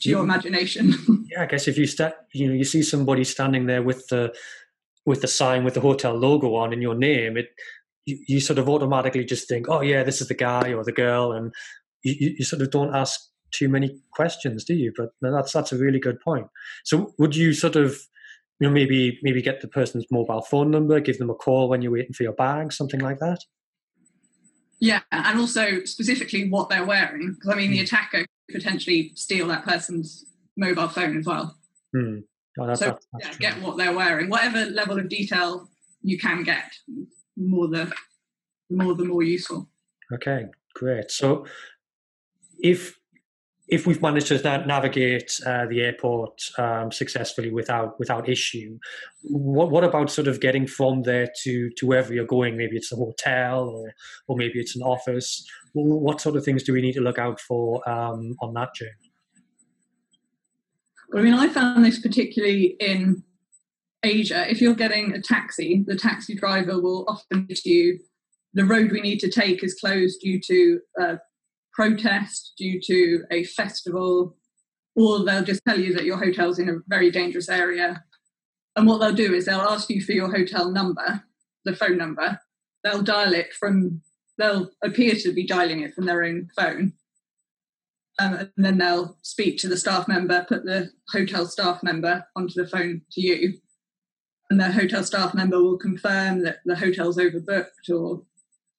to 0.00 0.08
your 0.08 0.22
imagination. 0.22 0.94
yeah, 1.30 1.42
I 1.42 1.46
guess 1.46 1.68
if 1.68 1.78
you 1.78 1.86
step, 1.86 2.28
you 2.32 2.48
know, 2.48 2.54
you 2.54 2.64
see 2.64 2.82
somebody 2.82 3.24
standing 3.24 3.66
there 3.66 3.82
with 3.82 4.06
the 4.08 4.34
with 5.06 5.20
the 5.20 5.28
sign 5.28 5.64
with 5.64 5.74
the 5.74 5.80
hotel 5.80 6.14
logo 6.14 6.54
on 6.54 6.72
in 6.72 6.80
your 6.80 6.94
name, 6.94 7.36
it 7.36 7.48
you, 8.06 8.18
you 8.28 8.40
sort 8.40 8.58
of 8.58 8.68
automatically 8.68 9.24
just 9.24 9.48
think, 9.48 9.68
oh 9.68 9.80
yeah, 9.80 10.02
this 10.02 10.20
is 10.20 10.28
the 10.28 10.34
guy 10.34 10.72
or 10.72 10.84
the 10.84 10.92
girl, 10.92 11.32
and 11.32 11.52
you, 12.02 12.34
you 12.38 12.44
sort 12.44 12.62
of 12.62 12.70
don't 12.70 12.94
ask 12.94 13.20
too 13.50 13.68
many 13.68 14.00
questions, 14.12 14.64
do 14.64 14.74
you? 14.74 14.92
But 14.96 15.10
that's 15.20 15.52
that's 15.52 15.72
a 15.72 15.78
really 15.78 16.00
good 16.00 16.20
point. 16.20 16.46
So 16.84 17.14
would 17.18 17.34
you 17.36 17.52
sort 17.52 17.76
of 17.76 17.98
you 18.60 18.68
know 18.68 18.72
maybe 18.72 19.18
maybe 19.22 19.42
get 19.42 19.60
the 19.60 19.68
person's 19.68 20.06
mobile 20.10 20.42
phone 20.42 20.70
number, 20.70 21.00
give 21.00 21.18
them 21.18 21.30
a 21.30 21.34
call 21.34 21.68
when 21.68 21.82
you're 21.82 21.92
waiting 21.92 22.12
for 22.12 22.22
your 22.22 22.32
bag, 22.32 22.72
something 22.72 23.00
like 23.00 23.18
that? 23.18 23.40
Yeah, 24.80 25.00
and 25.12 25.38
also 25.38 25.84
specifically 25.84 26.48
what 26.50 26.68
they're 26.68 26.84
wearing, 26.84 27.34
because 27.34 27.50
I 27.50 27.56
mean, 27.56 27.70
the 27.70 27.78
hmm. 27.78 27.84
attacker 27.84 28.18
could 28.18 28.54
potentially 28.62 29.12
steal 29.14 29.48
that 29.48 29.64
person's 29.64 30.24
mobile 30.56 30.88
phone 30.88 31.18
as 31.18 31.26
well. 31.26 31.56
Hmm. 31.92 32.18
Oh, 32.58 32.66
that's, 32.66 32.80
so 32.80 32.86
that's, 32.86 33.06
that's 33.12 33.40
yeah, 33.40 33.52
get 33.52 33.62
what 33.62 33.76
they're 33.76 33.94
wearing, 33.94 34.28
whatever 34.28 34.64
level 34.66 34.98
of 34.98 35.08
detail 35.08 35.68
you 36.02 36.18
can 36.18 36.42
get, 36.44 36.72
more 37.36 37.68
the 37.68 37.92
more 38.70 38.94
the 38.94 39.04
more 39.04 39.22
useful. 39.22 39.68
Okay, 40.12 40.46
great. 40.74 41.10
So 41.10 41.46
if 42.62 42.98
if 43.68 43.86
we've 43.86 44.02
managed 44.02 44.26
to 44.28 44.64
navigate 44.66 45.40
uh, 45.46 45.66
the 45.66 45.80
airport 45.80 46.38
um, 46.58 46.92
successfully 46.92 47.50
without 47.50 47.98
without 47.98 48.28
issue, 48.28 48.78
what 49.22 49.70
what 49.70 49.84
about 49.84 50.10
sort 50.10 50.28
of 50.28 50.40
getting 50.40 50.66
from 50.66 51.02
there 51.02 51.28
to 51.42 51.70
to 51.76 51.86
wherever 51.86 52.12
you're 52.12 52.26
going? 52.26 52.56
Maybe 52.56 52.76
it's 52.76 52.92
a 52.92 52.96
hotel 52.96 53.68
or 53.68 53.94
or 54.28 54.36
maybe 54.36 54.60
it's 54.60 54.76
an 54.76 54.82
office. 54.82 55.46
What 55.72 56.20
sort 56.20 56.36
of 56.36 56.44
things 56.44 56.62
do 56.62 56.72
we 56.72 56.82
need 56.82 56.92
to 56.92 57.00
look 57.00 57.18
out 57.18 57.40
for 57.40 57.86
um, 57.88 58.36
on 58.42 58.52
that 58.54 58.74
journey? 58.74 58.92
Well, 61.10 61.22
I 61.22 61.24
mean, 61.24 61.34
I 61.34 61.48
found 61.48 61.84
this 61.84 62.00
particularly 62.00 62.76
in 62.80 63.22
Asia. 64.02 64.50
If 64.50 64.60
you're 64.60 64.74
getting 64.74 65.14
a 65.14 65.22
taxi, 65.22 65.84
the 65.86 65.96
taxi 65.96 66.34
driver 66.34 66.80
will 66.80 67.06
often 67.08 67.46
tell 67.46 67.56
you 67.64 67.98
the 68.52 68.64
road 68.64 68.92
we 68.92 69.00
need 69.00 69.20
to 69.20 69.30
take 69.30 69.64
is 69.64 69.74
closed 69.74 70.20
due 70.20 70.40
to 70.40 70.80
uh, 71.00 71.16
protest, 71.74 72.54
due 72.56 72.80
to 72.80 73.24
a 73.30 73.44
festival, 73.44 74.36
or 74.96 75.24
they'll 75.24 75.44
just 75.44 75.62
tell 75.66 75.78
you 75.78 75.92
that 75.94 76.04
your 76.04 76.16
hotel's 76.16 76.58
in 76.58 76.68
a 76.68 76.78
very 76.86 77.10
dangerous 77.10 77.48
area. 77.48 78.04
And 78.76 78.86
what 78.86 78.98
they'll 78.98 79.12
do 79.12 79.34
is 79.34 79.46
they'll 79.46 79.60
ask 79.60 79.90
you 79.90 80.02
for 80.02 80.12
your 80.12 80.30
hotel 80.30 80.70
number, 80.70 81.22
the 81.64 81.76
phone 81.76 81.98
number. 81.98 82.40
They'll 82.82 83.02
dial 83.02 83.32
it 83.32 83.52
from, 83.54 84.02
they'll 84.38 84.70
appear 84.82 85.14
to 85.16 85.32
be 85.32 85.46
dialing 85.46 85.80
it 85.80 85.94
from 85.94 86.06
their 86.06 86.24
own 86.24 86.48
phone. 86.56 86.92
Um, 88.20 88.34
and 88.34 88.50
then 88.56 88.78
they'll 88.78 89.18
speak 89.22 89.58
to 89.58 89.68
the 89.68 89.76
staff 89.76 90.06
member, 90.06 90.46
put 90.48 90.64
the 90.64 90.90
hotel 91.12 91.46
staff 91.46 91.82
member 91.82 92.24
onto 92.36 92.62
the 92.62 92.68
phone 92.68 93.02
to 93.12 93.20
you. 93.20 93.54
And 94.50 94.60
the 94.60 94.70
hotel 94.70 95.02
staff 95.02 95.34
member 95.34 95.60
will 95.60 95.78
confirm 95.78 96.44
that 96.44 96.58
the 96.64 96.76
hotel's 96.76 97.16
overbooked 97.16 97.90
or 97.90 98.22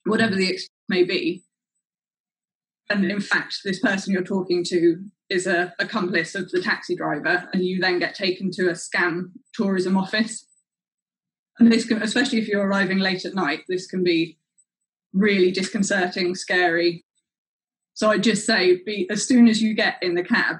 whatever 0.06 0.36
the 0.36 0.50
excuse 0.50 0.70
may 0.88 1.04
be. 1.04 1.45
And 2.90 3.04
in 3.06 3.20
fact, 3.20 3.62
this 3.64 3.80
person 3.80 4.14
you're 4.14 4.24
talking 4.24 4.64
to 4.66 5.04
is 5.30 5.48
a 5.48 5.74
accomplice 5.80 6.36
of 6.36 6.52
the 6.52 6.62
taxi 6.62 6.96
driver, 6.96 7.50
and 7.52 7.66
you 7.66 7.80
then 7.80 8.00
get 8.00 8.14
taken 8.14 8.52
to 8.52 8.70
a 8.70 8.74
scam 8.74 9.32
tourism 9.54 9.98
office. 9.98 10.46
And 11.58 11.72
this 11.72 11.86
can, 11.86 12.02
especially 12.02 12.40
if 12.40 12.48
you're 12.48 12.68
arriving 12.68 13.00
late 13.00 13.26
at 13.26 13.34
night, 13.34 13.62
this 13.68 13.88
can 13.88 14.04
be 14.04 14.38
really 15.14 15.52
disconcerting, 15.52 16.36
scary. 16.36 17.06
So 17.94 18.10
I 18.10 18.18
just 18.18 18.46
say, 18.46 18.82
be 18.86 19.08
as 19.10 19.26
soon 19.26 19.48
as 19.48 19.62
you 19.62 19.74
get 19.74 19.96
in 20.02 20.16
the 20.16 20.24
cab, 20.24 20.58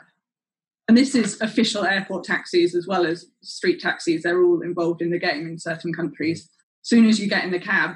and 0.88 0.98
this 0.98 1.16
is 1.16 1.42
official 1.42 1.84
airport 1.84 2.24
taxis 2.24 2.76
as 2.76 2.88
well 2.88 3.06
as 3.06 3.26
street 3.42 3.82
taxis. 3.82 4.24
They're 4.24 4.44
all 4.44 4.62
involved 4.62 5.02
in 5.02 5.12
the 5.12 5.20
game 5.20 5.48
in 5.48 5.60
certain 5.60 5.94
countries. 5.94 6.50
As 6.84 6.90
soon 6.90 7.08
as 7.08 7.20
you 7.20 7.28
get 7.28 7.44
in 7.44 7.52
the 7.52 7.60
cab, 7.60 7.96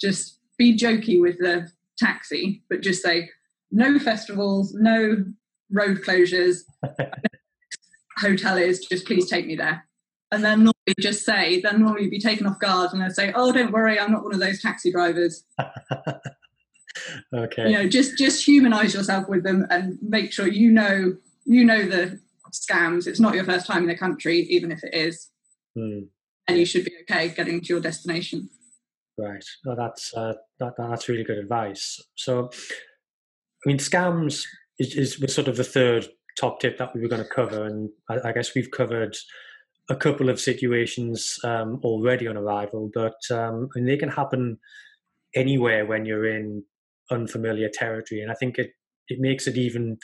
just 0.00 0.38
be 0.56 0.76
jokey 0.76 1.20
with 1.20 1.38
the 1.38 1.70
taxi, 1.98 2.62
but 2.70 2.80
just 2.80 3.02
say, 3.02 3.30
no 3.70 3.98
festivals, 3.98 4.74
no 4.74 5.24
road 5.70 6.02
closures, 6.02 6.58
hotel 8.18 8.56
is, 8.56 8.80
just 8.80 9.06
please 9.06 9.28
take 9.28 9.46
me 9.46 9.56
there. 9.56 9.86
And 10.32 10.44
then 10.44 10.58
normally 10.58 10.94
just 11.00 11.24
say, 11.24 11.60
then 11.60 11.80
normally 11.80 12.08
be 12.08 12.20
taken 12.20 12.46
off 12.46 12.60
guard 12.60 12.92
and 12.92 13.02
they 13.02 13.08
say, 13.08 13.32
oh, 13.34 13.52
don't 13.52 13.72
worry, 13.72 13.98
I'm 13.98 14.12
not 14.12 14.22
one 14.22 14.32
of 14.32 14.38
those 14.38 14.62
taxi 14.62 14.92
drivers. 14.92 15.44
okay. 17.34 17.70
You 17.70 17.72
know, 17.72 17.88
just 17.88 18.16
just 18.16 18.46
humanize 18.46 18.94
yourself 18.94 19.28
with 19.28 19.42
them 19.42 19.66
and 19.70 19.98
make 20.02 20.32
sure 20.32 20.46
you 20.46 20.70
know 20.70 21.16
you 21.44 21.64
know 21.64 21.84
the 21.84 22.20
scams. 22.52 23.06
It's 23.06 23.20
not 23.20 23.34
your 23.34 23.44
first 23.44 23.66
time 23.66 23.82
in 23.82 23.88
the 23.88 23.96
country, 23.96 24.40
even 24.50 24.70
if 24.70 24.84
it 24.84 24.94
is. 24.94 25.28
Hmm. 25.76 26.00
And 26.46 26.58
you 26.58 26.64
should 26.66 26.84
be 26.84 26.92
okay 27.02 27.28
getting 27.28 27.60
to 27.60 27.66
your 27.66 27.80
destination. 27.80 28.48
Right. 29.18 29.44
Well, 29.64 29.76
that's 29.76 30.14
uh, 30.14 30.34
that, 30.58 30.74
that's 30.78 31.08
really 31.08 31.24
good 31.24 31.38
advice. 31.38 32.00
So, 32.14 32.50
I 33.64 33.68
mean, 33.68 33.78
scams 33.78 34.46
is, 34.78 34.94
is 34.94 35.20
was 35.20 35.34
sort 35.34 35.48
of 35.48 35.56
the 35.56 35.64
third 35.64 36.08
top 36.38 36.60
tip 36.60 36.78
that 36.78 36.94
we 36.94 37.00
were 37.00 37.08
going 37.08 37.22
to 37.22 37.28
cover, 37.28 37.64
and 37.64 37.90
I, 38.08 38.28
I 38.28 38.32
guess 38.32 38.54
we've 38.54 38.70
covered 38.70 39.16
a 39.88 39.96
couple 39.96 40.28
of 40.28 40.40
situations 40.40 41.38
um, 41.44 41.80
already 41.82 42.26
on 42.28 42.36
arrival, 42.36 42.90
but 42.94 43.18
um, 43.30 43.68
they 43.76 43.96
can 43.96 44.08
happen 44.08 44.58
anywhere 45.34 45.84
when 45.84 46.04
you're 46.04 46.26
in 46.26 46.64
unfamiliar 47.10 47.68
territory, 47.72 48.20
and 48.20 48.30
I 48.30 48.34
think 48.34 48.58
it 48.58 48.70
it 49.08 49.18
makes 49.20 49.46
it 49.46 49.56
even 49.56 49.98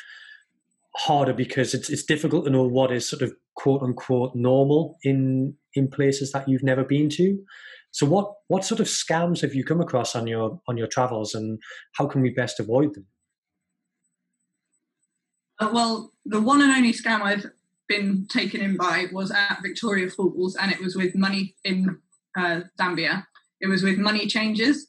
harder 0.96 1.32
because 1.32 1.74
it's 1.74 1.88
it's 1.88 2.04
difficult 2.04 2.44
to 2.44 2.50
know 2.50 2.66
what 2.66 2.90
is 2.92 3.08
sort 3.08 3.22
of 3.22 3.32
quote 3.54 3.82
unquote 3.82 4.34
normal 4.34 4.96
in 5.02 5.54
in 5.74 5.88
places 5.88 6.32
that 6.32 6.48
you've 6.48 6.62
never 6.62 6.84
been 6.84 7.08
to. 7.10 7.38
So 7.92 8.06
what 8.06 8.32
what 8.48 8.64
sort 8.64 8.80
of 8.80 8.86
scams 8.86 9.40
have 9.40 9.54
you 9.54 9.64
come 9.64 9.80
across 9.80 10.14
on 10.14 10.26
your 10.26 10.60
on 10.68 10.76
your 10.76 10.88
travels, 10.88 11.34
and 11.34 11.58
how 11.96 12.06
can 12.06 12.20
we 12.20 12.30
best 12.30 12.60
avoid 12.60 12.94
them? 12.94 13.06
Uh, 15.58 15.70
well, 15.72 16.12
the 16.24 16.40
one 16.40 16.62
and 16.62 16.72
only 16.72 16.92
scam 16.92 17.22
I've 17.22 17.46
been 17.88 18.26
taken 18.28 18.60
in 18.60 18.76
by 18.76 19.06
was 19.12 19.30
at 19.30 19.58
Victoria 19.62 20.10
Falls, 20.10 20.56
and 20.56 20.72
it 20.72 20.80
was 20.80 20.96
with 20.96 21.14
money 21.14 21.54
in 21.64 21.98
uh, 22.38 22.60
Zambia. 22.78 23.26
It 23.60 23.68
was 23.68 23.82
with 23.82 23.98
money 23.98 24.26
changers, 24.26 24.86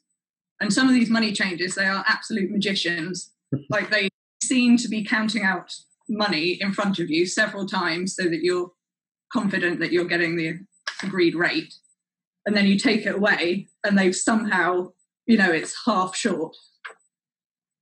and 0.60 0.72
some 0.72 0.88
of 0.88 0.94
these 0.94 1.10
money 1.10 1.32
changers 1.32 1.74
they 1.74 1.86
are 1.86 2.04
absolute 2.06 2.50
magicians. 2.50 3.32
like 3.70 3.90
they 3.90 4.08
seem 4.42 4.76
to 4.76 4.88
be 4.88 5.04
counting 5.04 5.42
out 5.42 5.72
money 6.08 6.58
in 6.60 6.72
front 6.72 6.98
of 6.98 7.10
you 7.10 7.26
several 7.26 7.66
times 7.66 8.14
so 8.14 8.24
that 8.24 8.42
you're 8.42 8.70
confident 9.32 9.78
that 9.80 9.92
you're 9.92 10.06
getting 10.06 10.36
the 10.36 10.58
agreed 11.02 11.34
rate 11.34 11.74
and 12.46 12.56
then 12.56 12.66
you 12.66 12.78
take 12.78 13.04
it 13.04 13.14
away 13.14 13.68
and 13.84 13.98
they've 13.98 14.16
somehow 14.16 14.90
you 15.26 15.36
know 15.36 15.52
it's 15.52 15.74
half 15.84 16.16
short 16.16 16.56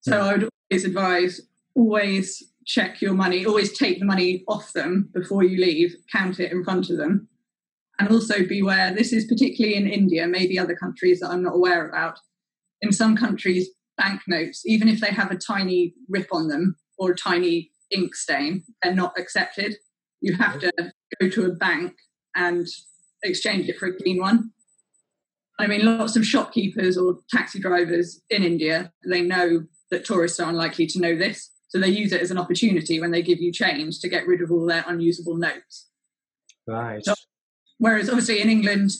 so 0.00 0.20
i 0.20 0.32
would 0.32 0.48
always 0.70 0.84
advise 0.84 1.40
always 1.76 2.42
check 2.66 3.00
your 3.00 3.14
money 3.14 3.46
always 3.46 3.76
take 3.76 3.98
the 3.98 4.04
money 4.04 4.44
off 4.48 4.72
them 4.72 5.08
before 5.14 5.44
you 5.44 5.58
leave 5.64 5.94
count 6.12 6.40
it 6.40 6.52
in 6.52 6.64
front 6.64 6.90
of 6.90 6.96
them. 6.96 7.28
And 7.98 8.10
also 8.10 8.44
beware 8.46 8.94
this 8.94 9.12
is 9.12 9.24
particularly 9.26 9.76
in 9.76 9.88
india 9.88 10.26
maybe 10.26 10.58
other 10.58 10.76
countries 10.76 11.20
that 11.20 11.30
i'm 11.30 11.42
not 11.42 11.54
aware 11.54 11.88
about. 11.88 12.18
In 12.82 12.92
some 12.92 13.16
countries 13.16 13.70
banknotes 13.96 14.62
even 14.66 14.88
if 14.88 15.00
they 15.00 15.10
have 15.10 15.30
a 15.30 15.38
tiny 15.38 15.94
rip 16.08 16.28
on 16.32 16.48
them 16.48 16.76
or 16.98 17.12
a 17.12 17.16
tiny 17.16 17.70
ink 17.90 18.14
stain 18.14 18.64
they're 18.82 18.94
not 18.94 19.18
accepted. 19.18 19.76
You 20.20 20.34
have 20.34 20.58
to 20.60 20.72
go 21.20 21.28
to 21.28 21.46
a 21.46 21.54
bank 21.54 21.94
and 22.34 22.66
exchange 23.22 23.68
it 23.68 23.78
for 23.78 23.86
a 23.86 23.96
clean 23.96 24.20
one. 24.20 24.50
I 25.58 25.66
mean, 25.66 25.84
lots 25.84 26.16
of 26.16 26.26
shopkeepers 26.26 26.98
or 26.98 27.18
taxi 27.30 27.58
drivers 27.58 28.20
in 28.28 28.42
India, 28.42 28.92
they 29.08 29.22
know 29.22 29.64
that 29.90 30.04
tourists 30.04 30.38
are 30.38 30.50
unlikely 30.50 30.86
to 30.88 31.00
know 31.00 31.16
this. 31.16 31.50
So 31.68 31.78
they 31.78 31.88
use 31.88 32.12
it 32.12 32.20
as 32.20 32.30
an 32.30 32.38
opportunity 32.38 33.00
when 33.00 33.10
they 33.10 33.22
give 33.22 33.40
you 33.40 33.52
change 33.52 34.00
to 34.00 34.08
get 34.08 34.26
rid 34.26 34.40
of 34.40 34.50
all 34.52 34.66
their 34.66 34.84
unusable 34.86 35.36
notes. 35.36 35.88
Right. 36.66 37.04
So, 37.04 37.14
whereas 37.78 38.08
obviously 38.08 38.40
in 38.40 38.48
England, 38.48 38.90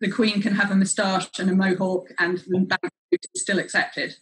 the 0.00 0.10
Queen 0.10 0.40
can 0.40 0.54
have 0.54 0.70
a 0.70 0.76
moustache 0.76 1.38
and 1.38 1.50
a 1.50 1.54
mohawk 1.54 2.08
and 2.18 2.38
the 2.46 2.60
bank 2.68 2.92
is 3.12 3.42
still 3.42 3.58
accepted. 3.58 4.14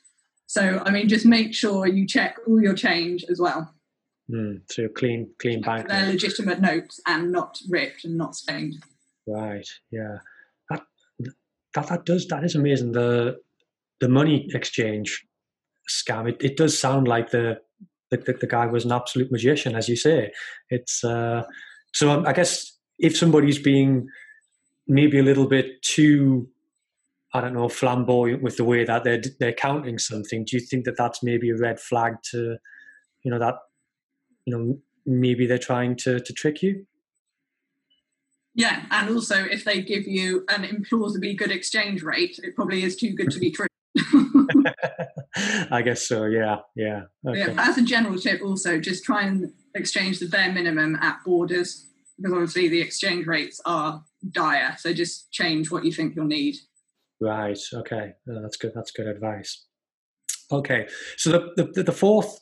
So, 0.46 0.82
I 0.84 0.90
mean, 0.90 1.08
just 1.08 1.24
make 1.24 1.54
sure 1.54 1.86
you 1.86 2.06
check 2.06 2.36
all 2.46 2.60
your 2.60 2.74
change 2.74 3.24
as 3.30 3.40
well. 3.40 3.74
Mm, 4.30 4.60
so 4.70 4.88
clean, 4.88 5.30
clean 5.38 5.62
bank. 5.62 5.88
They're 5.88 6.06
legitimate 6.06 6.60
notes 6.60 7.00
and 7.06 7.32
not 7.32 7.58
ripped 7.68 8.04
and 8.04 8.16
not 8.16 8.34
stained. 8.36 8.82
Right. 9.26 9.66
Yeah 9.90 10.18
that 11.74 11.88
that 11.88 12.04
does 12.04 12.26
that 12.28 12.44
is 12.44 12.54
amazing. 12.54 12.92
The 12.92 13.38
the 14.00 14.08
money 14.08 14.48
exchange 14.52 15.24
scam. 15.90 16.28
It, 16.28 16.36
it 16.40 16.56
does 16.56 16.78
sound 16.78 17.08
like 17.08 17.30
the, 17.30 17.60
the 18.12 18.32
the 18.32 18.46
guy 18.46 18.66
was 18.66 18.84
an 18.84 18.92
absolute 18.92 19.32
magician, 19.32 19.74
as 19.74 19.88
you 19.88 19.96
say. 19.96 20.32
It's 20.70 21.02
uh, 21.02 21.42
so 21.92 22.24
I 22.24 22.32
guess 22.32 22.76
if 22.98 23.16
somebody's 23.16 23.58
being 23.58 24.08
maybe 24.86 25.18
a 25.18 25.22
little 25.22 25.46
bit 25.46 25.82
too 25.82 26.48
I 27.34 27.40
don't 27.40 27.54
know, 27.54 27.68
flamboyant 27.68 28.42
with 28.42 28.58
the 28.58 28.64
way 28.64 28.84
that 28.84 29.04
they're 29.04 29.22
they're 29.40 29.54
counting 29.54 29.98
something. 29.98 30.44
Do 30.44 30.56
you 30.56 30.60
think 30.60 30.84
that 30.84 30.96
that's 30.96 31.22
maybe 31.22 31.50
a 31.50 31.56
red 31.56 31.80
flag 31.80 32.16
to, 32.30 32.58
you 33.22 33.30
know, 33.30 33.38
that, 33.38 33.54
you 34.44 34.56
know, 34.56 34.78
maybe 35.06 35.46
they're 35.46 35.58
trying 35.58 35.96
to 35.96 36.20
to 36.20 36.32
trick 36.32 36.62
you? 36.62 36.86
Yeah, 38.54 38.84
and 38.90 39.08
also 39.08 39.44
if 39.44 39.64
they 39.64 39.80
give 39.80 40.06
you 40.06 40.44
an 40.50 40.64
implausibly 40.64 41.36
good 41.36 41.50
exchange 41.50 42.02
rate, 42.02 42.38
it 42.42 42.54
probably 42.54 42.82
is 42.82 42.96
too 42.96 43.14
good 43.14 43.30
to 43.30 43.38
be 43.38 43.50
true. 43.50 43.66
I 45.70 45.82
guess 45.84 46.06
so. 46.06 46.24
Yeah, 46.24 46.58
yeah. 46.74 47.02
Okay. 47.26 47.40
yeah. 47.40 47.54
As 47.58 47.78
a 47.78 47.82
general 47.82 48.18
tip, 48.18 48.40
also 48.42 48.78
just 48.78 49.04
try 49.04 49.22
and 49.22 49.52
exchange 49.74 50.18
the 50.18 50.28
bare 50.28 50.52
minimum 50.52 50.96
at 50.96 51.18
borders 51.24 51.88
because 52.16 52.32
obviously 52.32 52.68
the 52.68 52.80
exchange 52.80 53.26
rates 53.26 53.60
are 53.64 54.02
dire. 54.30 54.76
So 54.78 54.92
just 54.92 55.30
change 55.32 55.70
what 55.70 55.84
you 55.84 55.92
think 55.92 56.14
you'll 56.14 56.26
need. 56.26 56.56
Right. 57.20 57.58
Okay. 57.72 58.12
that's 58.26 58.56
good. 58.56 58.72
That's 58.74 58.90
good 58.90 59.06
advice. 59.06 59.66
Okay. 60.50 60.88
So 61.16 61.50
the 61.56 61.70
the, 61.74 61.82
the 61.82 61.92
fourth 61.92 62.38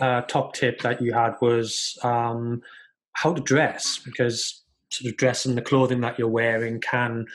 uh, 0.00 0.22
top 0.22 0.54
tip 0.54 0.80
that 0.82 1.00
you 1.00 1.12
had 1.12 1.34
was 1.40 1.96
um, 2.02 2.62
how 3.12 3.32
to 3.32 3.40
dress 3.40 4.00
because 4.04 4.62
sort 4.90 5.10
of 5.10 5.16
dressing 5.16 5.54
the 5.54 5.62
clothing 5.62 6.00
that 6.00 6.18
you're 6.18 6.28
wearing 6.28 6.80
can 6.80 7.26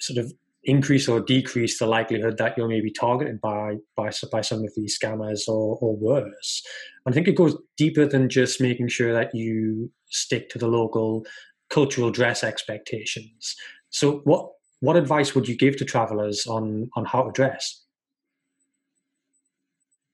sort 0.00 0.18
of 0.18 0.32
increase 0.64 1.08
or 1.08 1.20
decrease 1.20 1.78
the 1.78 1.86
likelihood 1.86 2.36
that 2.36 2.56
you're 2.56 2.68
maybe 2.68 2.90
targeted 2.90 3.40
by 3.40 3.76
by 3.96 4.10
by 4.30 4.40
some 4.40 4.62
of 4.64 4.72
these 4.76 4.98
scammers 4.98 5.48
or, 5.48 5.78
or 5.80 5.96
worse. 5.96 6.62
I 7.06 7.12
think 7.12 7.28
it 7.28 7.36
goes 7.36 7.56
deeper 7.76 8.06
than 8.06 8.28
just 8.28 8.60
making 8.60 8.88
sure 8.88 9.12
that 9.12 9.34
you 9.34 9.90
stick 10.10 10.50
to 10.50 10.58
the 10.58 10.68
local 10.68 11.24
cultural 11.70 12.10
dress 12.10 12.44
expectations. 12.44 13.56
So, 13.90 14.20
what 14.24 14.50
what 14.80 14.96
advice 14.96 15.34
would 15.34 15.48
you 15.48 15.56
give 15.56 15.76
to 15.78 15.84
travelers 15.84 16.46
on 16.46 16.90
on 16.94 17.04
how 17.04 17.22
to 17.22 17.32
dress? 17.32 17.84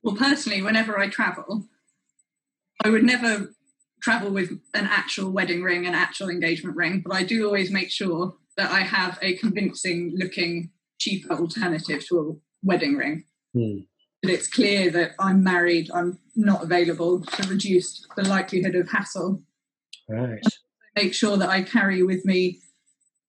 Well, 0.03 0.15
personally, 0.15 0.63
whenever 0.63 0.99
I 0.99 1.09
travel, 1.09 1.67
I 2.85 2.91
would 2.91 3.03
never 3.03 3.53
travel 4.01 4.31
with 4.31 4.51
an 4.75 4.87
actual 4.87 5.33
wedding 5.33 5.63
ring, 5.63 5.87
an 5.87 5.95
actual 5.95 6.29
engagement 6.29 6.77
ring, 6.77 7.03
but 7.05 7.13
I 7.13 7.25
do 7.25 7.45
always 7.45 7.73
make 7.73 7.91
sure 7.91 8.37
that 8.57 8.71
I 8.71 8.81
have 8.81 9.19
a 9.23 9.37
convincing 9.37 10.13
looking, 10.17 10.71
cheaper 10.99 11.35
alternative 11.35 12.07
to 12.09 12.19
a 12.21 12.67
wedding 12.67 12.97
ring. 12.97 13.25
Hmm. 13.55 13.79
That 14.23 14.33
it's 14.33 14.49
clear 14.49 14.91
that 14.91 15.13
I'm 15.19 15.43
married, 15.43 15.91
I'm 15.93 16.19
not 16.35 16.63
available 16.63 17.21
to 17.23 17.49
reduce 17.49 18.07
the 18.17 18.27
likelihood 18.27 18.75
of 18.75 18.91
hassle. 18.91 19.43
Right. 20.09 20.43
Make 20.95 21.15
sure 21.15 21.37
that 21.37 21.51
I 21.51 21.63
carry 21.63 22.03
with 22.03 22.25
me 22.25 22.61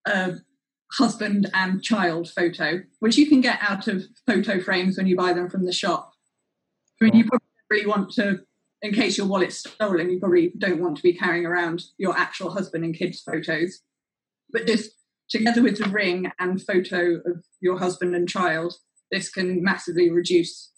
a 0.06 0.36
husband 0.94 1.50
and 1.54 1.84
child 1.84 2.30
photo, 2.30 2.82
which 3.00 3.18
you 3.18 3.28
can 3.28 3.42
get 3.42 3.60
out 3.62 3.88
of 3.88 4.04
photo 4.26 4.62
frames 4.62 4.98
when 4.98 5.08
you 5.08 5.18
buy 5.18 5.34
them 5.34 5.50
from 5.50 5.66
the 5.66 5.74
shop. 5.74 6.14
I 7.02 7.06
mean, 7.06 7.16
you 7.16 7.26
probably 7.26 7.48
really 7.70 7.86
want 7.86 8.12
to 8.14 8.40
in 8.82 8.94
case 8.94 9.18
your 9.18 9.28
wallet's 9.28 9.58
stolen, 9.58 10.10
you 10.10 10.20
probably 10.20 10.54
don't 10.58 10.82
want 10.82 10.98
to 10.98 11.04
be 11.04 11.14
carrying 11.14 11.46
around 11.46 11.84
your 11.98 12.16
actual 12.16 12.52
husband 12.52 12.84
and 12.84 12.96
kids' 12.96 13.22
photos. 13.22 13.80
But 14.52 14.68
just 14.68 14.92
together 15.30 15.62
with 15.62 15.78
the 15.78 15.90
ring 15.90 16.32
and 16.40 16.62
photo 16.62 17.16
of 17.26 17.44
your 17.62 17.78
husband 17.78 18.16
and 18.16 18.30
child, 18.30 18.74
this 19.12 19.30
can 19.30 19.64
massively 19.64 20.10
reduce 20.10 20.72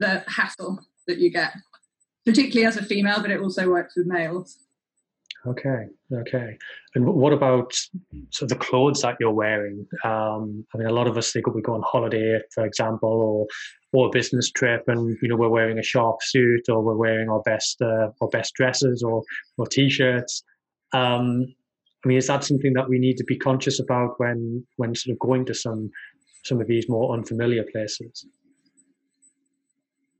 the 0.00 0.24
hassle 0.28 0.78
that 1.06 1.18
you 1.18 1.30
get, 1.30 1.52
particularly 2.24 2.66
as 2.66 2.76
a 2.76 2.84
female, 2.84 3.20
but 3.20 3.30
it 3.30 3.40
also 3.40 3.68
works 3.68 3.94
with 3.96 4.06
males. 4.06 4.58
Okay, 5.46 5.86
okay. 6.12 6.58
And 6.94 7.06
what 7.06 7.32
about 7.32 7.72
so 8.30 8.44
the 8.44 8.56
clothes 8.56 9.02
that 9.02 9.16
you're 9.20 9.30
wearing? 9.32 9.86
Um, 10.04 10.66
I 10.74 10.78
mean, 10.78 10.88
a 10.88 10.92
lot 10.92 11.06
of 11.06 11.16
us 11.16 11.32
think 11.32 11.46
we 11.46 11.62
go 11.62 11.74
on 11.74 11.82
holiday, 11.86 12.40
for 12.52 12.66
example, 12.66 13.08
or 13.08 13.46
or 13.92 14.08
a 14.08 14.10
business 14.10 14.50
trip, 14.50 14.84
and 14.88 15.16
you 15.22 15.28
know 15.28 15.36
we're 15.36 15.48
wearing 15.48 15.78
a 15.78 15.82
sharp 15.82 16.16
suit, 16.22 16.68
or 16.68 16.82
we're 16.82 16.96
wearing 16.96 17.28
our 17.28 17.40
best 17.42 17.80
uh, 17.80 18.08
our 18.20 18.28
best 18.30 18.54
dresses, 18.54 19.02
or 19.02 19.22
or 19.56 19.66
t-shirts. 19.66 20.42
Um, 20.92 21.54
I 22.04 22.08
mean, 22.08 22.18
is 22.18 22.28
that 22.28 22.44
something 22.44 22.72
that 22.74 22.88
we 22.88 22.98
need 22.98 23.16
to 23.16 23.24
be 23.24 23.36
conscious 23.36 23.80
about 23.80 24.18
when 24.18 24.66
when 24.76 24.94
sort 24.94 25.14
of 25.14 25.18
going 25.18 25.44
to 25.46 25.54
some 25.54 25.90
some 26.44 26.60
of 26.60 26.66
these 26.66 26.88
more 26.88 27.12
unfamiliar 27.12 27.64
places? 27.72 28.26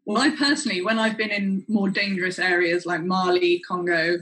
Well, 0.05 0.23
I 0.23 0.31
personally, 0.31 0.83
when 0.83 0.99
I've 0.99 1.19
been 1.19 1.31
in 1.31 1.65
more 1.69 1.91
dangerous 1.91 2.39
areas 2.39 2.87
like 2.87 3.03
Mali, 3.03 3.61
Congo, 3.69 4.19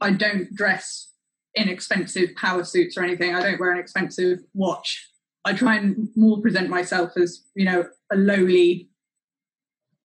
I 0.00 0.10
don't 0.10 0.52
dress 0.54 1.12
in 1.54 1.68
expensive 1.68 2.34
power 2.36 2.64
suits 2.64 2.96
or 2.96 3.04
anything. 3.04 3.34
I 3.34 3.40
don't 3.40 3.60
wear 3.60 3.70
an 3.70 3.78
expensive 3.78 4.40
watch. 4.54 5.08
I 5.44 5.52
try 5.52 5.76
and 5.76 6.08
more 6.16 6.40
present 6.40 6.68
myself 6.68 7.12
as, 7.16 7.44
you 7.54 7.64
know, 7.64 7.86
a 8.12 8.16
lowly, 8.16 8.90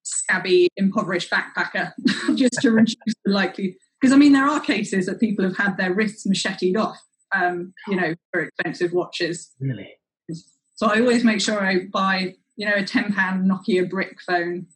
scabby, 0.03 0.69
impoverished 0.77 1.31
backpacker, 1.31 1.93
just 2.35 2.61
to 2.61 2.71
reduce 2.71 2.95
the 3.25 3.31
likely. 3.31 3.77
Because 4.05 4.13
I 4.13 4.17
mean, 4.17 4.33
there 4.33 4.47
are 4.47 4.59
cases 4.59 5.07
that 5.07 5.19
people 5.19 5.43
have 5.43 5.57
had 5.57 5.77
their 5.77 5.93
wrists 5.93 6.27
macheted 6.27 6.77
off, 6.77 7.01
um, 7.33 7.73
you 7.87 7.95
know, 7.95 8.13
for 8.31 8.41
expensive 8.41 8.93
watches. 8.93 9.51
Really. 9.59 9.93
So 10.75 10.87
I 10.87 10.99
always 10.99 11.23
make 11.23 11.41
sure 11.41 11.59
I 11.59 11.85
buy, 11.91 12.35
you 12.55 12.67
know, 12.67 12.75
a 12.75 12.83
ten 12.83 13.11
pound 13.13 13.49
Nokia 13.49 13.89
brick 13.89 14.17
phone 14.21 14.67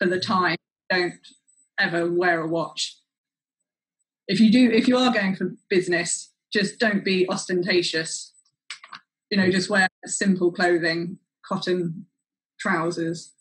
for 0.00 0.08
the 0.08 0.18
time. 0.18 0.56
Don't 0.90 1.14
ever 1.78 2.10
wear 2.10 2.40
a 2.40 2.48
watch 2.48 2.96
if 4.28 4.40
you 4.40 4.50
do 4.50 4.70
if 4.70 4.88
you 4.88 4.96
are 4.96 5.12
going 5.12 5.34
for 5.34 5.54
business 5.68 6.30
just 6.52 6.78
don't 6.78 7.04
be 7.04 7.28
ostentatious 7.28 8.32
you 9.30 9.36
know 9.36 9.50
just 9.50 9.70
wear 9.70 9.88
simple 10.06 10.52
clothing 10.52 11.18
cotton 11.46 12.06
trousers 12.58 13.32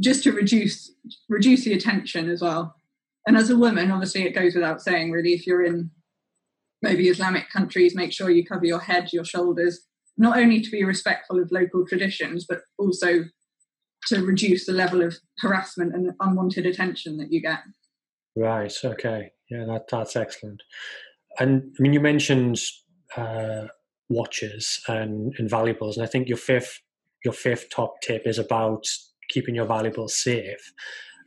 just 0.00 0.24
to 0.24 0.32
reduce 0.32 0.92
reduce 1.28 1.64
the 1.64 1.72
attention 1.72 2.28
as 2.28 2.40
well 2.40 2.76
and 3.26 3.36
as 3.36 3.50
a 3.50 3.56
woman 3.56 3.90
obviously 3.90 4.22
it 4.22 4.34
goes 4.34 4.54
without 4.54 4.80
saying 4.80 5.10
really 5.10 5.32
if 5.32 5.46
you're 5.46 5.64
in 5.64 5.90
maybe 6.82 7.08
islamic 7.08 7.48
countries 7.50 7.94
make 7.94 8.12
sure 8.12 8.30
you 8.30 8.44
cover 8.44 8.64
your 8.64 8.80
head 8.80 9.08
your 9.12 9.24
shoulders 9.24 9.86
not 10.16 10.38
only 10.38 10.60
to 10.60 10.70
be 10.70 10.84
respectful 10.84 11.40
of 11.40 11.50
local 11.50 11.86
traditions 11.86 12.46
but 12.48 12.60
also 12.78 13.24
to 14.06 14.24
reduce 14.24 14.66
the 14.66 14.72
level 14.72 15.02
of 15.02 15.16
harassment 15.38 15.94
and 15.94 16.12
unwanted 16.20 16.66
attention 16.66 17.16
that 17.16 17.32
you 17.32 17.40
get 17.40 17.60
right 18.36 18.74
okay 18.84 19.30
yeah, 19.50 19.64
that 19.66 19.86
that's 19.90 20.16
excellent. 20.16 20.62
And 21.38 21.72
I 21.78 21.82
mean, 21.82 21.92
you 21.92 22.00
mentioned 22.00 22.58
uh, 23.16 23.66
watches 24.08 24.80
and, 24.88 25.34
and 25.38 25.50
valuables, 25.50 25.96
and 25.96 26.06
I 26.06 26.08
think 26.08 26.28
your 26.28 26.38
fifth 26.38 26.80
your 27.24 27.34
fifth 27.34 27.70
top 27.70 28.00
tip 28.02 28.26
is 28.26 28.38
about 28.38 28.84
keeping 29.28 29.54
your 29.54 29.66
valuables 29.66 30.16
safe. 30.16 30.72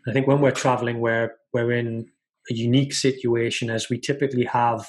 I 0.08 0.14
think 0.14 0.28
when 0.28 0.42
we're 0.42 0.52
traveling, 0.52 1.00
we're 1.00 1.32
we're 1.54 1.72
in 1.72 2.08
a 2.50 2.54
unique 2.54 2.94
situation 2.94 3.70
as 3.70 3.90
we 3.90 4.00
typically 4.00 4.46
have 4.46 4.88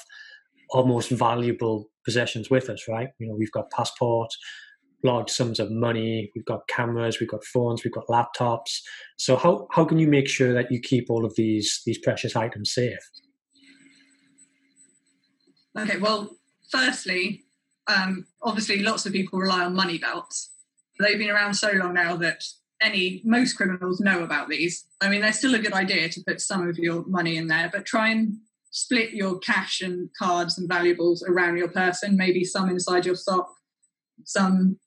almost 0.69 1.09
valuable 1.09 1.89
possessions 2.05 2.49
with 2.49 2.69
us, 2.69 2.87
right? 2.87 3.09
You 3.19 3.27
know, 3.27 3.35
we've 3.35 3.51
got 3.51 3.69
passport, 3.71 4.33
large 5.03 5.29
sums 5.29 5.59
of 5.59 5.71
money, 5.71 6.31
we've 6.35 6.45
got 6.45 6.67
cameras, 6.67 7.19
we've 7.19 7.29
got 7.29 7.43
phones, 7.43 7.83
we've 7.83 7.93
got 7.93 8.07
laptops. 8.07 8.79
So 9.17 9.35
how 9.35 9.67
how 9.71 9.85
can 9.85 9.99
you 9.99 10.07
make 10.07 10.29
sure 10.29 10.53
that 10.53 10.71
you 10.71 10.79
keep 10.79 11.09
all 11.09 11.25
of 11.25 11.35
these 11.35 11.81
these 11.85 11.97
precious 11.97 12.35
items 12.35 12.73
safe? 12.73 12.99
Okay, 15.77 15.97
well, 15.97 16.35
firstly, 16.71 17.43
um, 17.87 18.25
obviously 18.41 18.79
lots 18.79 19.05
of 19.05 19.13
people 19.13 19.39
rely 19.39 19.63
on 19.63 19.75
money 19.75 19.97
belts. 19.97 20.51
They've 20.99 21.17
been 21.17 21.29
around 21.29 21.53
so 21.53 21.71
long 21.71 21.93
now 21.93 22.15
that 22.17 22.43
any 22.81 23.21
most 23.25 23.53
criminals 23.53 23.99
know 23.99 24.23
about 24.23 24.49
these. 24.49 24.85
I 25.01 25.09
mean, 25.09 25.21
they're 25.21 25.33
still 25.33 25.55
a 25.55 25.59
good 25.59 25.73
idea 25.73 26.09
to 26.09 26.23
put 26.25 26.41
some 26.41 26.67
of 26.67 26.77
your 26.77 27.05
money 27.05 27.37
in 27.37 27.47
there, 27.47 27.69
but 27.71 27.85
try 27.85 28.09
and 28.09 28.37
split 28.71 29.11
your 29.11 29.39
cash 29.39 29.81
and 29.81 30.09
cards 30.17 30.57
and 30.57 30.69
valuables 30.69 31.23
around 31.23 31.57
your 31.57 31.69
person. 31.69 32.15
Maybe 32.15 32.43
some 32.43 32.69
inside 32.69 33.05
your 33.05 33.15
sock, 33.15 33.53
some 34.23 34.77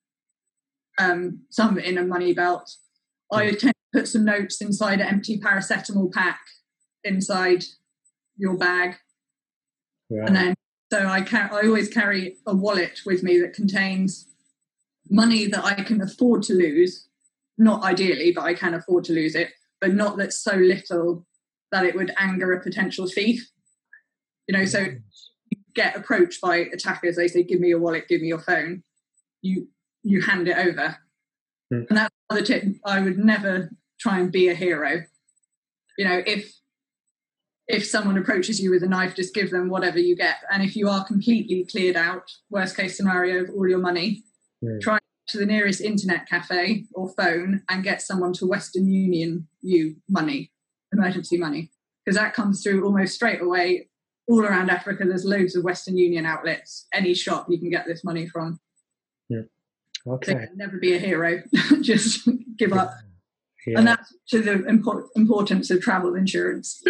um, 0.99 1.41
some 1.51 1.79
in 1.79 1.99
a 1.99 2.05
money 2.05 2.33
belt. 2.33 2.71
I 3.31 3.51
tend 3.53 3.73
to 3.73 4.01
put 4.01 4.09
some 4.09 4.25
notes 4.25 4.61
inside 4.61 5.01
an 5.01 5.07
empty 5.07 5.41
paracetamol 5.41 6.13
pack 6.13 6.41
inside 7.05 7.65
your 8.37 8.57
bag, 8.57 8.97
yeah. 10.11 10.25
and 10.27 10.37
then 10.37 10.55
so 10.93 11.07
I, 11.07 11.23
ca- 11.23 11.49
I 11.51 11.67
always 11.67 11.89
carry 11.89 12.37
a 12.47 12.55
wallet 12.55 13.01
with 13.07 13.23
me 13.23 13.41
that 13.41 13.55
contains 13.55 14.29
money 15.09 15.47
that 15.47 15.65
I 15.65 15.73
can 15.73 16.03
afford 16.03 16.43
to 16.45 16.53
lose. 16.53 17.09
Not 17.59 17.83
ideally, 17.83 18.33
but 18.33 18.45
I 18.45 18.55
can 18.55 18.75
afford 18.75 19.05
to 19.05 19.13
lose 19.13 19.35
it, 19.35 19.51
but 19.81 19.93
not 19.95 20.17
that 20.17 20.33
so 20.33 20.57
little 20.57 21.27
that 21.71 21.85
it 21.85 21.95
would 21.95 22.13
anger 22.19 22.53
a 22.53 22.63
potential 22.63 23.07
thief. 23.07 23.49
You 24.47 24.59
know, 24.59 24.65
so 24.65 24.81
you 24.81 25.59
get 25.75 25.97
approached 25.97 26.41
by 26.41 26.57
attackers, 26.57 27.17
they 27.17 27.29
say, 27.29 27.43
Give 27.43 27.61
me 27.61 27.69
your 27.69 27.81
wallet, 27.81 28.09
give 28.09 28.21
me 28.21 28.29
your 28.29 28.41
phone. 28.41 28.83
You 29.41 29.69
you 30.03 30.23
hand 30.23 30.49
it 30.49 30.57
over. 30.57 30.99
Mm. 31.73 31.87
And 31.89 31.99
that's 31.99 32.15
another 32.29 32.45
tip. 32.45 32.65
I 32.85 33.01
would 33.01 33.19
never 33.19 33.71
try 34.01 34.19
and 34.19 34.33
be 34.33 34.49
a 34.49 34.55
hero. 34.55 35.05
You 35.99 36.09
know, 36.09 36.23
if 36.27 36.53
if 37.69 37.87
someone 37.87 38.19
approaches 38.19 38.61
you 38.61 38.71
with 38.71 38.83
a 38.83 38.89
knife, 38.89 39.15
just 39.15 39.35
give 39.35 39.51
them 39.51 39.69
whatever 39.69 39.99
you 39.99 40.17
get. 40.17 40.37
And 40.51 40.63
if 40.63 40.77
you 40.77 40.89
are 40.89 41.05
completely 41.05 41.65
cleared 41.71 41.97
out, 41.97 42.31
worst 42.51 42.77
case 42.77 42.97
scenario, 42.97 43.45
of 43.45 43.51
all 43.51 43.69
your 43.69 43.79
money, 43.79 44.25
mm. 44.63 44.81
try 44.81 44.99
to 45.33 45.39
the 45.39 45.47
nearest 45.47 45.81
internet 45.81 46.29
cafe 46.29 46.85
or 46.93 47.09
phone 47.09 47.63
and 47.69 47.83
get 47.83 48.03
someone 48.03 48.33
to 48.35 48.47
Western 48.47 48.87
Union 48.87 49.49
you 49.63 49.97
money, 50.09 50.53
emergency 50.93 51.39
money, 51.39 51.71
because 52.05 52.17
that 52.19 52.35
comes 52.35 52.63
through 52.63 52.85
almost 52.85 53.15
straight 53.15 53.41
away. 53.41 53.89
All 54.29 54.45
around 54.45 54.71
Africa, 54.71 55.05
there's 55.05 55.25
loads 55.25 55.57
of 55.57 55.65
Western 55.65 55.97
Union 55.97 56.27
outlets. 56.27 56.87
Any 56.93 57.15
shop 57.15 57.47
you 57.49 57.59
can 57.59 57.71
get 57.71 57.87
this 57.87 58.05
money 58.05 58.29
from. 58.29 58.61
Yeah. 59.29 59.43
Okay. 60.07 60.33
So 60.33 60.41
never 60.55 60.79
be 60.79 60.95
a 60.95 60.99
hero. 60.99 61.43
just 61.81 62.29
give 62.57 62.73
up. 62.73 62.93
Yeah. 63.67 63.79
And 63.79 63.87
that's 63.87 64.15
to 64.29 64.41
the 64.43 64.65
import- 64.67 65.07
importance 65.17 65.71
of 65.71 65.81
travel 65.81 66.15
insurance. 66.15 66.83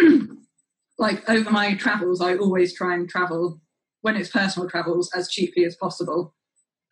like 0.99 1.27
over 1.29 1.49
my 1.49 1.75
travels, 1.75 2.21
I 2.21 2.35
always 2.35 2.73
try 2.73 2.93
and 2.93 3.09
travel 3.09 3.61
when 4.01 4.15
it's 4.15 4.29
personal 4.29 4.69
travels 4.69 5.09
as 5.15 5.29
cheaply 5.29 5.65
as 5.65 5.75
possible. 5.75 6.35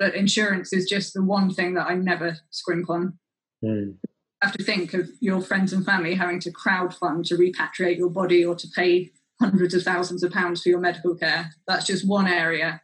But 0.01 0.15
insurance 0.15 0.73
is 0.73 0.89
just 0.89 1.13
the 1.13 1.21
one 1.21 1.53
thing 1.53 1.75
that 1.75 1.85
I 1.85 1.93
never 1.93 2.35
scrimp 2.49 2.89
on. 2.89 3.19
Mm. 3.63 3.97
You 4.03 4.09
have 4.41 4.53
to 4.53 4.63
think 4.63 4.95
of 4.95 5.07
your 5.19 5.41
friends 5.41 5.73
and 5.73 5.85
family 5.85 6.15
having 6.15 6.39
to 6.39 6.49
crowd 6.49 6.95
fund 6.95 7.23
to 7.25 7.35
repatriate 7.35 7.99
your 7.99 8.09
body 8.09 8.43
or 8.43 8.55
to 8.55 8.67
pay 8.75 9.11
hundreds 9.39 9.75
of 9.75 9.83
thousands 9.83 10.23
of 10.23 10.31
pounds 10.31 10.63
for 10.63 10.69
your 10.69 10.79
medical 10.79 11.13
care. 11.13 11.51
That's 11.67 11.85
just 11.85 12.07
one 12.07 12.25
area. 12.25 12.81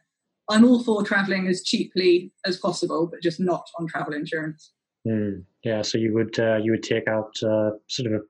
I'm 0.48 0.64
all 0.64 0.84
for 0.84 1.02
traveling 1.02 1.48
as 1.48 1.64
cheaply 1.64 2.30
as 2.46 2.56
possible, 2.56 3.08
but 3.10 3.20
just 3.20 3.40
not 3.40 3.68
on 3.80 3.88
travel 3.88 4.14
insurance. 4.14 4.70
Mm, 5.04 5.42
yeah, 5.64 5.82
so 5.82 5.98
you 5.98 6.14
would 6.14 6.38
uh, 6.38 6.58
you 6.62 6.70
would 6.70 6.84
take 6.84 7.08
out 7.08 7.34
uh, 7.42 7.70
sort 7.88 8.12
of 8.12 8.22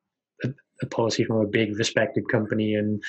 a, 0.45 0.49
a, 0.83 0.87
policy 0.87 1.25
from 1.25 1.37
a 1.43 1.47
big 1.47 1.77
respected 1.77 2.25
company, 2.33 2.73
and 2.75 3.03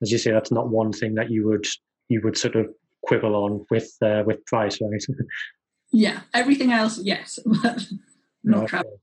as 0.00 0.12
you 0.12 0.18
say, 0.18 0.30
that's 0.30 0.52
not 0.52 0.68
one 0.68 0.92
thing 0.92 1.14
that 1.16 1.28
you 1.28 1.44
would 1.48 1.66
you 2.08 2.20
would 2.22 2.38
sort 2.38 2.54
of 2.54 2.68
quibble 3.06 3.34
on 3.34 3.64
with 3.70 3.90
uh, 4.02 4.22
with 4.26 4.44
price, 4.46 4.78
right? 4.80 5.04
yeah, 5.92 6.20
everything 6.32 6.72
else, 6.72 6.98
yes, 7.02 7.38
but 7.62 7.86
not 8.42 8.64
okay. 8.64 8.66
travel. 8.68 9.00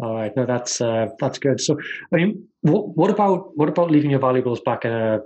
All 0.00 0.14
right, 0.14 0.34
no, 0.36 0.46
that's 0.46 0.80
uh, 0.80 1.08
that's 1.20 1.38
good. 1.38 1.60
So, 1.60 1.78
I 2.12 2.16
mean, 2.16 2.46
what 2.62 2.96
what 2.96 3.10
about 3.10 3.56
what 3.56 3.68
about 3.68 3.90
leaving 3.90 4.10
your 4.10 4.20
valuables 4.20 4.60
back 4.60 4.84
in 4.84 4.92
a 4.92 5.20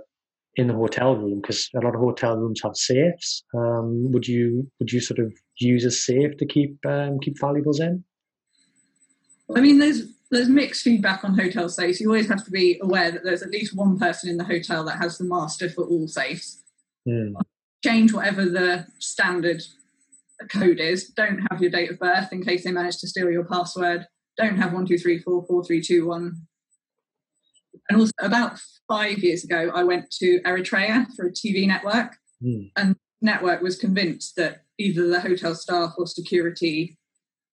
in 0.55 0.67
the 0.67 0.73
hotel 0.73 1.15
room? 1.15 1.41
Because 1.41 1.69
a 1.75 1.79
lot 1.79 1.95
of 1.95 2.01
hotel 2.01 2.35
rooms 2.35 2.61
have 2.63 2.75
safes. 2.75 3.43
Um, 3.55 4.11
would 4.11 4.27
you 4.27 4.69
would 4.79 4.91
you 4.91 4.99
sort 4.99 5.19
of 5.19 5.33
use 5.59 5.85
a 5.85 5.91
safe 5.91 6.37
to 6.37 6.45
keep 6.45 6.77
um, 6.85 7.19
keep 7.19 7.39
valuables 7.39 7.79
in? 7.79 8.03
I 9.55 9.61
mean, 9.61 9.79
there's 9.79 10.03
there's 10.29 10.49
mixed 10.49 10.83
feedback 10.83 11.23
on 11.23 11.37
hotel 11.37 11.69
safes. 11.69 12.01
You 12.01 12.09
always 12.09 12.27
have 12.27 12.43
to 12.45 12.51
be 12.51 12.79
aware 12.81 13.11
that 13.11 13.23
there's 13.23 13.41
at 13.41 13.51
least 13.51 13.75
one 13.75 13.97
person 13.97 14.29
in 14.29 14.37
the 14.37 14.43
hotel 14.43 14.83
that 14.85 14.97
has 14.97 15.17
the 15.17 15.23
master 15.23 15.69
for 15.69 15.85
all 15.85 16.07
safes. 16.07 16.61
Mm. 17.07 17.33
Change 17.83 18.13
whatever 18.13 18.45
the 18.45 18.87
standard 18.99 19.61
code 20.51 20.79
is. 20.79 21.09
Don't 21.09 21.39
have 21.49 21.61
your 21.61 21.71
date 21.71 21.91
of 21.91 21.99
birth 21.99 22.29
in 22.31 22.43
case 22.43 22.63
they 22.63 22.71
manage 22.71 22.97
to 22.97 23.07
steal 23.07 23.29
your 23.29 23.45
password 23.45 24.07
don't 24.37 24.57
have 24.57 24.73
one, 24.73 24.85
two, 24.85 24.97
three, 24.97 25.19
four, 25.19 25.43
four, 25.45 25.63
three, 25.63 25.81
two, 25.81 26.07
one. 26.07 26.43
And 27.89 27.99
also, 27.99 28.11
about 28.19 28.59
five 28.87 29.19
years 29.19 29.43
ago, 29.43 29.71
I 29.73 29.83
went 29.83 30.11
to 30.19 30.39
Eritrea 30.45 31.07
for 31.15 31.25
a 31.25 31.31
TV 31.31 31.67
network, 31.67 32.13
mm. 32.43 32.71
and 32.75 32.95
network 33.21 33.61
was 33.61 33.77
convinced 33.77 34.35
that 34.35 34.63
either 34.77 35.07
the 35.07 35.21
hotel 35.21 35.55
staff 35.55 35.93
or 35.97 36.05
security 36.05 36.97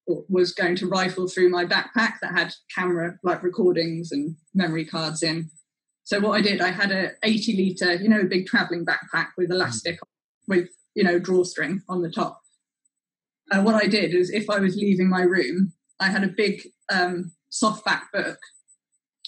was 0.07 0.53
going 0.53 0.77
to 0.77 0.87
rifle 0.87 1.27
through 1.27 1.49
my 1.49 1.65
backpack 1.65 2.15
that 2.21 2.33
had 2.37 2.53
camera 2.75 3.17
like 3.23 3.43
recordings 3.43 4.13
and 4.13 4.37
memory 4.55 4.85
cards 4.85 5.23
in. 5.23 5.51
So 6.03 6.21
what 6.21 6.33
I 6.33 6.43
did, 6.43 6.61
I 6.61 6.71
had 6.71 6.93
a 6.93 7.13
80 7.23 7.57
liter, 7.57 7.95
you 7.95 8.11
know, 8.11 8.21
a 8.21 8.25
big 8.25 8.47
traveling 8.47 8.85
backpack 8.85 9.29
with 9.39 9.51
elastic, 9.51 9.95
mm. 9.95 10.03
With 10.47 10.69
you 10.95 11.05
know 11.05 11.19
drawstring 11.19 11.83
on 11.89 12.03
the 12.03 12.11
top. 12.11 12.41
And 13.51 13.65
what 13.65 13.75
I 13.75 13.87
did 13.87 14.15
is, 14.15 14.31
if 14.31 14.49
I 14.49 14.59
was 14.59 14.77
leaving 14.77 15.09
my 15.09 15.23
room, 15.23 15.73
I 16.01 16.09
had 16.09 16.25
a 16.25 16.29
big 16.29 16.63
um, 16.91 17.33
softback 17.53 18.03
book 18.13 18.39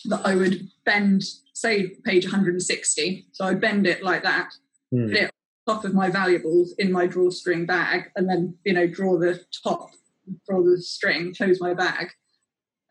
that 0.07 0.23
I 0.25 0.35
would 0.35 0.69
bend, 0.85 1.23
say 1.53 1.89
page 2.05 2.25
160. 2.25 3.27
So 3.33 3.45
I'd 3.45 3.61
bend 3.61 3.87
it 3.87 4.03
like 4.03 4.23
that, 4.23 4.49
mm. 4.93 5.09
put 5.09 5.17
it 5.17 5.31
on 5.67 5.75
top 5.75 5.85
of 5.85 5.95
my 5.95 6.11
valuables 6.11 6.75
in 6.79 6.93
my 6.93 7.07
drawstring 7.07 7.67
bag, 7.67 8.11
and 8.17 8.29
then 8.29 8.57
you 8.65 8.73
know 8.73 8.87
draw 8.87 9.19
the 9.19 9.41
top, 9.63 9.91
draw 10.49 10.63
the 10.63 10.81
string, 10.81 11.35
close 11.35 11.61
my 11.61 11.75
bag. 11.75 12.09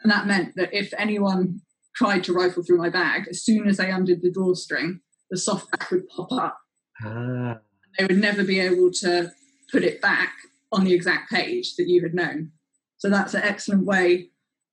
And 0.03 0.11
that 0.11 0.27
meant 0.27 0.55
that 0.55 0.73
if 0.73 0.93
anyone 0.97 1.61
tried 1.95 2.23
to 2.25 2.33
rifle 2.33 2.63
through 2.63 2.77
my 2.77 2.89
bag, 2.89 3.27
as 3.29 3.41
soon 3.43 3.67
as 3.67 3.77
they 3.77 3.89
undid 3.89 4.21
the 4.21 4.31
drawstring, 4.31 4.99
the 5.31 5.37
softback 5.37 5.89
would 5.89 6.07
pop 6.09 6.31
up. 6.31 6.57
Ah. 7.03 7.59
They 7.97 8.05
would 8.05 8.17
never 8.17 8.43
be 8.43 8.59
able 8.59 8.91
to 8.91 9.31
put 9.71 9.83
it 9.83 10.01
back 10.01 10.33
on 10.71 10.83
the 10.83 10.93
exact 10.93 11.31
page 11.31 11.75
that 11.75 11.87
you 11.87 12.01
had 12.01 12.13
known. 12.13 12.51
So 12.97 13.09
that's 13.09 13.33
an 13.33 13.43
excellent 13.43 13.85
way 13.85 14.29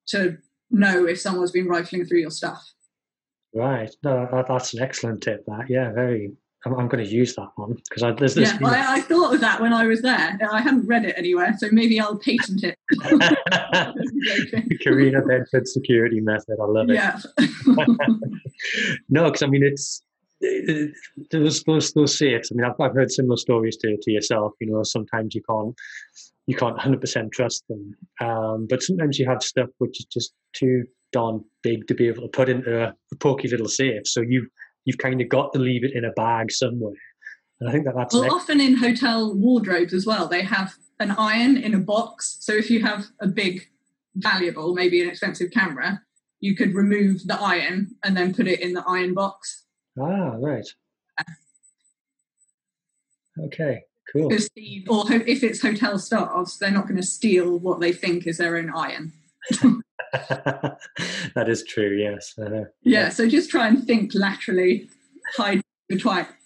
to 0.07 0.37
know 0.71 1.05
if 1.05 1.19
someone's 1.19 1.51
been 1.51 1.67
rifling 1.67 2.05
through 2.05 2.19
your 2.19 2.31
stuff. 2.31 2.73
Right. 3.53 3.93
No, 4.03 4.27
that's 4.47 4.73
an 4.73 4.81
excellent 4.81 5.21
tip. 5.21 5.45
That 5.45 5.69
yeah, 5.69 5.91
very. 5.91 6.31
I'm, 6.65 6.73
I'm 6.75 6.87
going 6.87 7.03
to 7.03 7.09
use 7.09 7.35
that 7.35 7.49
one 7.55 7.73
because 7.73 8.03
I, 8.03 8.11
there's 8.13 8.35
this. 8.35 8.51
Yeah, 8.53 8.67
I, 8.67 8.95
I, 8.95 9.01
thought 9.01 9.35
of 9.35 9.41
that 9.41 9.61
when 9.61 9.73
I 9.73 9.85
was 9.85 10.01
there. 10.01 10.39
I 10.49 10.61
hadn't 10.61 10.87
read 10.87 11.05
it 11.05 11.13
anywhere, 11.17 11.53
so 11.57 11.67
maybe 11.71 11.99
I'll 11.99 12.17
patent 12.17 12.63
it. 12.63 12.79
Karina 14.81 15.21
Bedford 15.21 15.67
security 15.67 16.21
method. 16.21 16.57
I 16.61 16.65
love 16.65 16.89
it. 16.89 16.95
Yeah. 16.95 17.19
no, 19.09 19.25
because 19.25 19.43
I 19.43 19.47
mean 19.47 19.63
it's 19.63 20.01
those 21.31 21.63
those 21.63 21.93
those 21.93 22.17
safes. 22.17 22.51
I 22.51 22.55
mean, 22.55 22.65
I've, 22.65 22.79
I've 22.79 22.93
heard 22.93 23.11
similar 23.11 23.37
stories 23.37 23.77
to 23.77 23.97
to 24.01 24.11
yourself. 24.11 24.53
You 24.59 24.71
know, 24.71 24.83
sometimes 24.83 25.35
you 25.35 25.41
can't 25.49 25.75
you 26.45 26.55
can't 26.55 26.77
100% 26.77 27.31
trust 27.31 27.63
them. 27.69 27.95
Um, 28.19 28.67
but 28.69 28.83
sometimes 28.83 29.17
you 29.17 29.27
have 29.27 29.41
stuff 29.41 29.69
which 29.77 29.99
is 29.99 30.05
just 30.05 30.33
too 30.53 30.83
darn 31.11 31.43
big 31.61 31.87
to 31.87 31.93
be 31.93 32.07
able 32.07 32.23
to 32.23 32.27
put 32.27 32.49
into 32.49 32.83
a, 32.83 32.93
a 33.11 33.15
pokey 33.19 33.47
little 33.47 33.67
safe. 33.67 34.05
So 34.05 34.21
you've, 34.21 34.47
you've 34.85 34.97
kind 34.97 35.21
of 35.21 35.29
got 35.29 35.53
to 35.53 35.59
leave 35.59 35.83
it 35.83 35.93
in 35.93 36.05
a 36.05 36.11
bag 36.11 36.51
somewhere. 36.51 36.95
And 37.59 37.69
I 37.69 37.71
think 37.71 37.85
that 37.85 37.95
that's... 37.95 38.13
Well, 38.13 38.33
often 38.33 38.59
in 38.59 38.75
hotel 38.75 39.33
wardrobes 39.33 39.93
as 39.93 40.05
well, 40.05 40.27
they 40.27 40.41
have 40.41 40.73
an 40.99 41.11
iron 41.11 41.55
in 41.55 41.73
a 41.73 41.79
box. 41.79 42.37
So 42.41 42.53
if 42.53 42.69
you 42.69 42.81
have 42.81 43.05
a 43.21 43.27
big 43.27 43.69
valuable, 44.15 44.73
maybe 44.73 45.01
an 45.01 45.09
expensive 45.09 45.51
camera, 45.51 46.01
you 46.41 46.55
could 46.55 46.75
remove 46.75 47.25
the 47.25 47.39
iron 47.39 47.95
and 48.03 48.17
then 48.17 48.33
put 48.33 48.47
it 48.47 48.59
in 48.59 48.73
the 48.73 48.83
iron 48.85 49.13
box. 49.13 49.62
Ah, 49.99 50.35
right. 50.37 50.67
Okay. 53.39 53.83
Cool. 54.11 54.29
Because 54.29 54.49
or 54.87 55.11
if 55.11 55.43
it's 55.43 55.61
hotel 55.61 55.97
staffs, 55.97 56.57
they're 56.57 56.71
not 56.71 56.87
going 56.87 56.97
to 56.99 57.07
steal 57.07 57.57
what 57.57 57.79
they 57.79 57.93
think 57.93 58.27
is 58.27 58.37
their 58.37 58.57
own 58.57 58.71
iron. 58.75 59.13
that 60.11 61.45
is 61.47 61.63
true. 61.63 61.97
Yes. 61.97 62.33
Uh, 62.37 62.65
yeah. 62.83 63.09
So 63.09 63.27
just 63.27 63.49
try 63.49 63.67
and 63.67 63.83
think 63.83 64.11
laterally. 64.13 64.89
Hide 65.35 65.63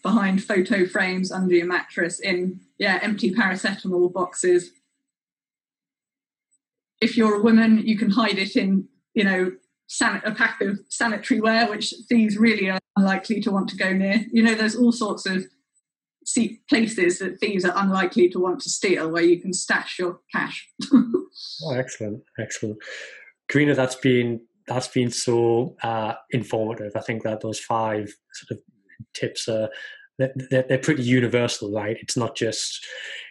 behind 0.04 0.44
photo 0.44 0.86
frames 0.86 1.32
under 1.32 1.56
your 1.56 1.68
mattress 1.68 2.20
in 2.20 2.60
yeah 2.78 3.00
empty 3.02 3.32
paracetamol 3.32 4.12
boxes. 4.12 4.72
If 7.02 7.18
you're 7.18 7.36
a 7.36 7.42
woman, 7.42 7.80
you 7.86 7.98
can 7.98 8.10
hide 8.10 8.38
it 8.38 8.56
in 8.56 8.88
you 9.14 9.24
know 9.24 9.52
a 10.02 10.34
pack 10.36 10.62
of 10.62 10.80
sanitary 10.90 11.40
ware, 11.40 11.70
which 11.70 11.94
thieves 12.10 12.38
really 12.38 12.70
are 12.70 12.80
unlikely 12.96 13.42
to 13.42 13.52
want 13.52 13.70
to 13.70 13.78
go 13.78 13.94
near. 13.94 14.26
You 14.32 14.44
know, 14.44 14.56
there's 14.56 14.76
all 14.76 14.92
sorts 14.92 15.26
of 15.26 15.46
see 16.26 16.60
places 16.70 17.20
that 17.20 17.40
thieves 17.40 17.64
are 17.64 17.74
unlikely 17.78 18.28
to 18.30 18.40
want 18.40 18.60
to 18.60 18.70
steal 18.70 19.10
where 19.10 19.24
you 19.24 19.40
can 19.40 19.54
stash 19.54 19.98
your 19.98 20.20
cash. 20.34 20.68
oh, 20.94 21.74
excellent, 21.74 22.22
excellent. 22.38 22.78
Karina, 23.48 23.74
that's 23.74 23.96
been 23.96 24.42
that's 24.68 24.90
been 24.90 25.10
so 25.10 25.78
uh, 25.82 26.14
informative. 26.32 26.92
I 26.96 27.00
think 27.00 27.24
that 27.24 27.40
those 27.40 27.60
five 27.60 28.14
sort 28.34 28.52
of 28.52 28.64
tips 29.14 29.48
are 29.48 29.70
they're, 30.18 30.64
they're 30.68 30.78
pretty 30.78 31.04
universal, 31.04 31.72
right? 31.72 31.98
It's 32.02 32.18
not 32.18 32.36
just 32.36 32.86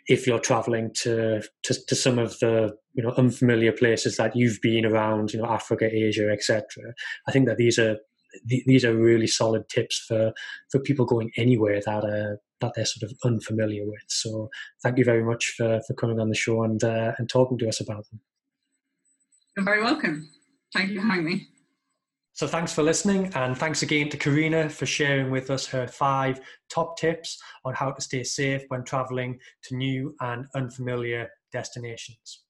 if 0.09 0.27
you're 0.27 0.38
traveling 0.38 0.92
to, 1.03 1.42
to, 1.64 1.87
to 1.87 1.94
some 1.94 2.18
of 2.18 2.38
the 2.38 2.77
you 2.94 3.03
know 3.03 3.12
unfamiliar 3.16 3.72
places 3.72 4.16
that 4.16 4.37
you've 4.37 4.61
been 4.62 4.87
around, 4.87 5.33
you 5.33 5.40
know 5.40 5.49
Africa, 5.49 5.88
Asia, 5.92 6.31
etc. 6.31 6.64
I 7.29 7.33
think 7.33 7.46
that 7.46 7.57
these 7.57 7.79
are 7.79 7.96
these 8.44 8.85
are 8.85 8.94
really 8.94 9.27
solid 9.27 9.68
tips 9.68 10.05
for 10.07 10.33
for 10.70 10.81
people 10.81 11.05
going 11.05 11.31
anywhere 11.37 11.81
that 11.85 12.05
uh, 12.05 12.37
that 12.61 12.72
they're 12.75 12.87
sort 12.87 13.11
of 13.11 13.16
unfamiliar 13.25 13.85
with. 13.85 14.05
So 14.09 14.49
thank 14.83 14.99
you 14.99 15.05
very 15.05 15.25
much 15.25 15.55
for, 15.57 15.81
for 15.87 15.94
coming 15.94 16.20
on 16.20 16.29
the 16.29 16.35
show 16.35 16.62
and 16.62 16.83
uh, 16.83 17.12
and 17.18 17.29
talking 17.29 17.59
to 17.59 17.68
us 17.68 17.81
about 17.81 18.09
them. 18.11 18.20
You're 19.57 19.64
very 19.64 19.83
welcome. 19.83 20.29
Thank 20.72 20.90
you 20.90 21.01
for 21.01 21.07
having 21.07 21.25
me. 21.25 21.49
So 22.37 22.46
thanks 22.46 22.70
for 22.70 22.83
listening, 22.83 23.33
and 23.35 23.57
thanks 23.57 23.81
again 23.81 24.11
to 24.11 24.18
Karina 24.18 24.68
for 24.68 24.85
sharing 24.85 25.31
with 25.31 25.51
us 25.51 25.66
her 25.68 25.88
five 25.88 26.38
top 26.68 26.99
tips 26.99 27.38
on 27.64 27.72
how 27.72 27.92
to 27.92 28.03
stay 28.03 28.25
safe 28.25 28.62
when 28.68 28.85
traveling 28.85 29.38
to 29.62 29.75
new 29.75 30.14
and 30.20 30.44
unfamiliar 30.55 31.31
destinations. 31.51 32.42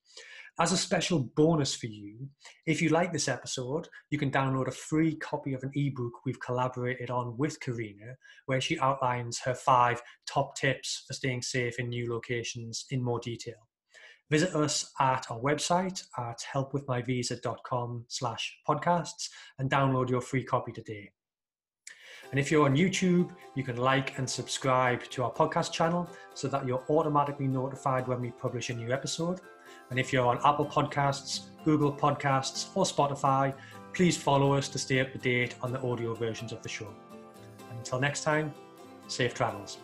As 0.59 0.73
a 0.73 0.77
special 0.77 1.31
bonus 1.37 1.73
for 1.73 1.87
you, 1.87 2.29
if 2.67 2.83
you 2.83 2.89
like 2.89 3.13
this 3.13 3.29
episode, 3.29 3.87
you 4.11 4.19
can 4.19 4.33
download 4.33 4.67
a 4.67 4.73
free 4.73 5.15
copy 5.19 5.55
of 5.55 5.63
an 5.63 5.71
ebook 5.77 6.15
we've 6.25 6.41
collaborated 6.41 7.09
on 7.09 7.39
with 7.39 7.61
Karina, 7.61 8.17
where 8.47 8.61
she 8.61 8.81
outlines 8.81 9.39
her 9.45 9.55
five 9.55 10.03
top 10.27 10.57
tips 10.57 11.05
for 11.07 11.15
staying 11.15 11.43
safe 11.43 11.79
in 11.79 11.91
new 11.91 12.13
locations 12.13 12.87
in 12.91 13.01
more 13.01 13.21
detail. 13.21 13.69
Visit 14.31 14.55
us 14.55 14.93
at 15.01 15.27
our 15.31 15.39
website 15.39 16.03
at 16.19 16.43
helpwithmyvisa.com 16.53 18.05
slash 18.09 18.59
podcasts 18.69 19.29
and 19.59 19.71
download 19.71 20.11
your 20.11 20.21
free 20.21 20.43
copy 20.43 20.73
today. 20.73 21.11
And 22.31 22.41
if 22.41 22.51
you're 22.51 22.65
on 22.65 22.77
YouTube, 22.77 23.31
you 23.55 23.63
can 23.63 23.77
like 23.77 24.19
and 24.19 24.29
subscribe 24.29 25.05
to 25.11 25.23
our 25.23 25.33
podcast 25.33 25.73
channel 25.73 26.11
so 26.35 26.49
that 26.49 26.67
you're 26.67 26.85
automatically 26.91 27.47
notified 27.47 28.09
when 28.09 28.21
we 28.21 28.33
publish 28.33 28.71
a 28.71 28.75
new 28.75 28.93
episode. 28.93 29.41
And 29.91 29.99
if 29.99 30.13
you're 30.13 30.27
on 30.27 30.39
Apple 30.45 30.67
Podcasts, 30.67 31.47
Google 31.65 31.93
Podcasts, 31.93 32.69
or 32.75 32.85
Spotify, 32.85 33.55
please 33.93 34.17
follow 34.17 34.53
us 34.55 34.69
to 34.71 34.79
stay 34.79 35.01
up 35.01 35.13
to 35.13 35.19
date 35.19 35.55
on 35.63 35.73
the 35.73 35.81
audio 35.81 36.15
versions 36.15 36.53
of 36.53 36.63
the 36.63 36.69
show. 36.69 36.89
And 37.71 37.79
until 37.79 38.01
next 38.01 38.25
time, 38.25 38.53
safe 39.07 39.33
travels. 39.33 39.79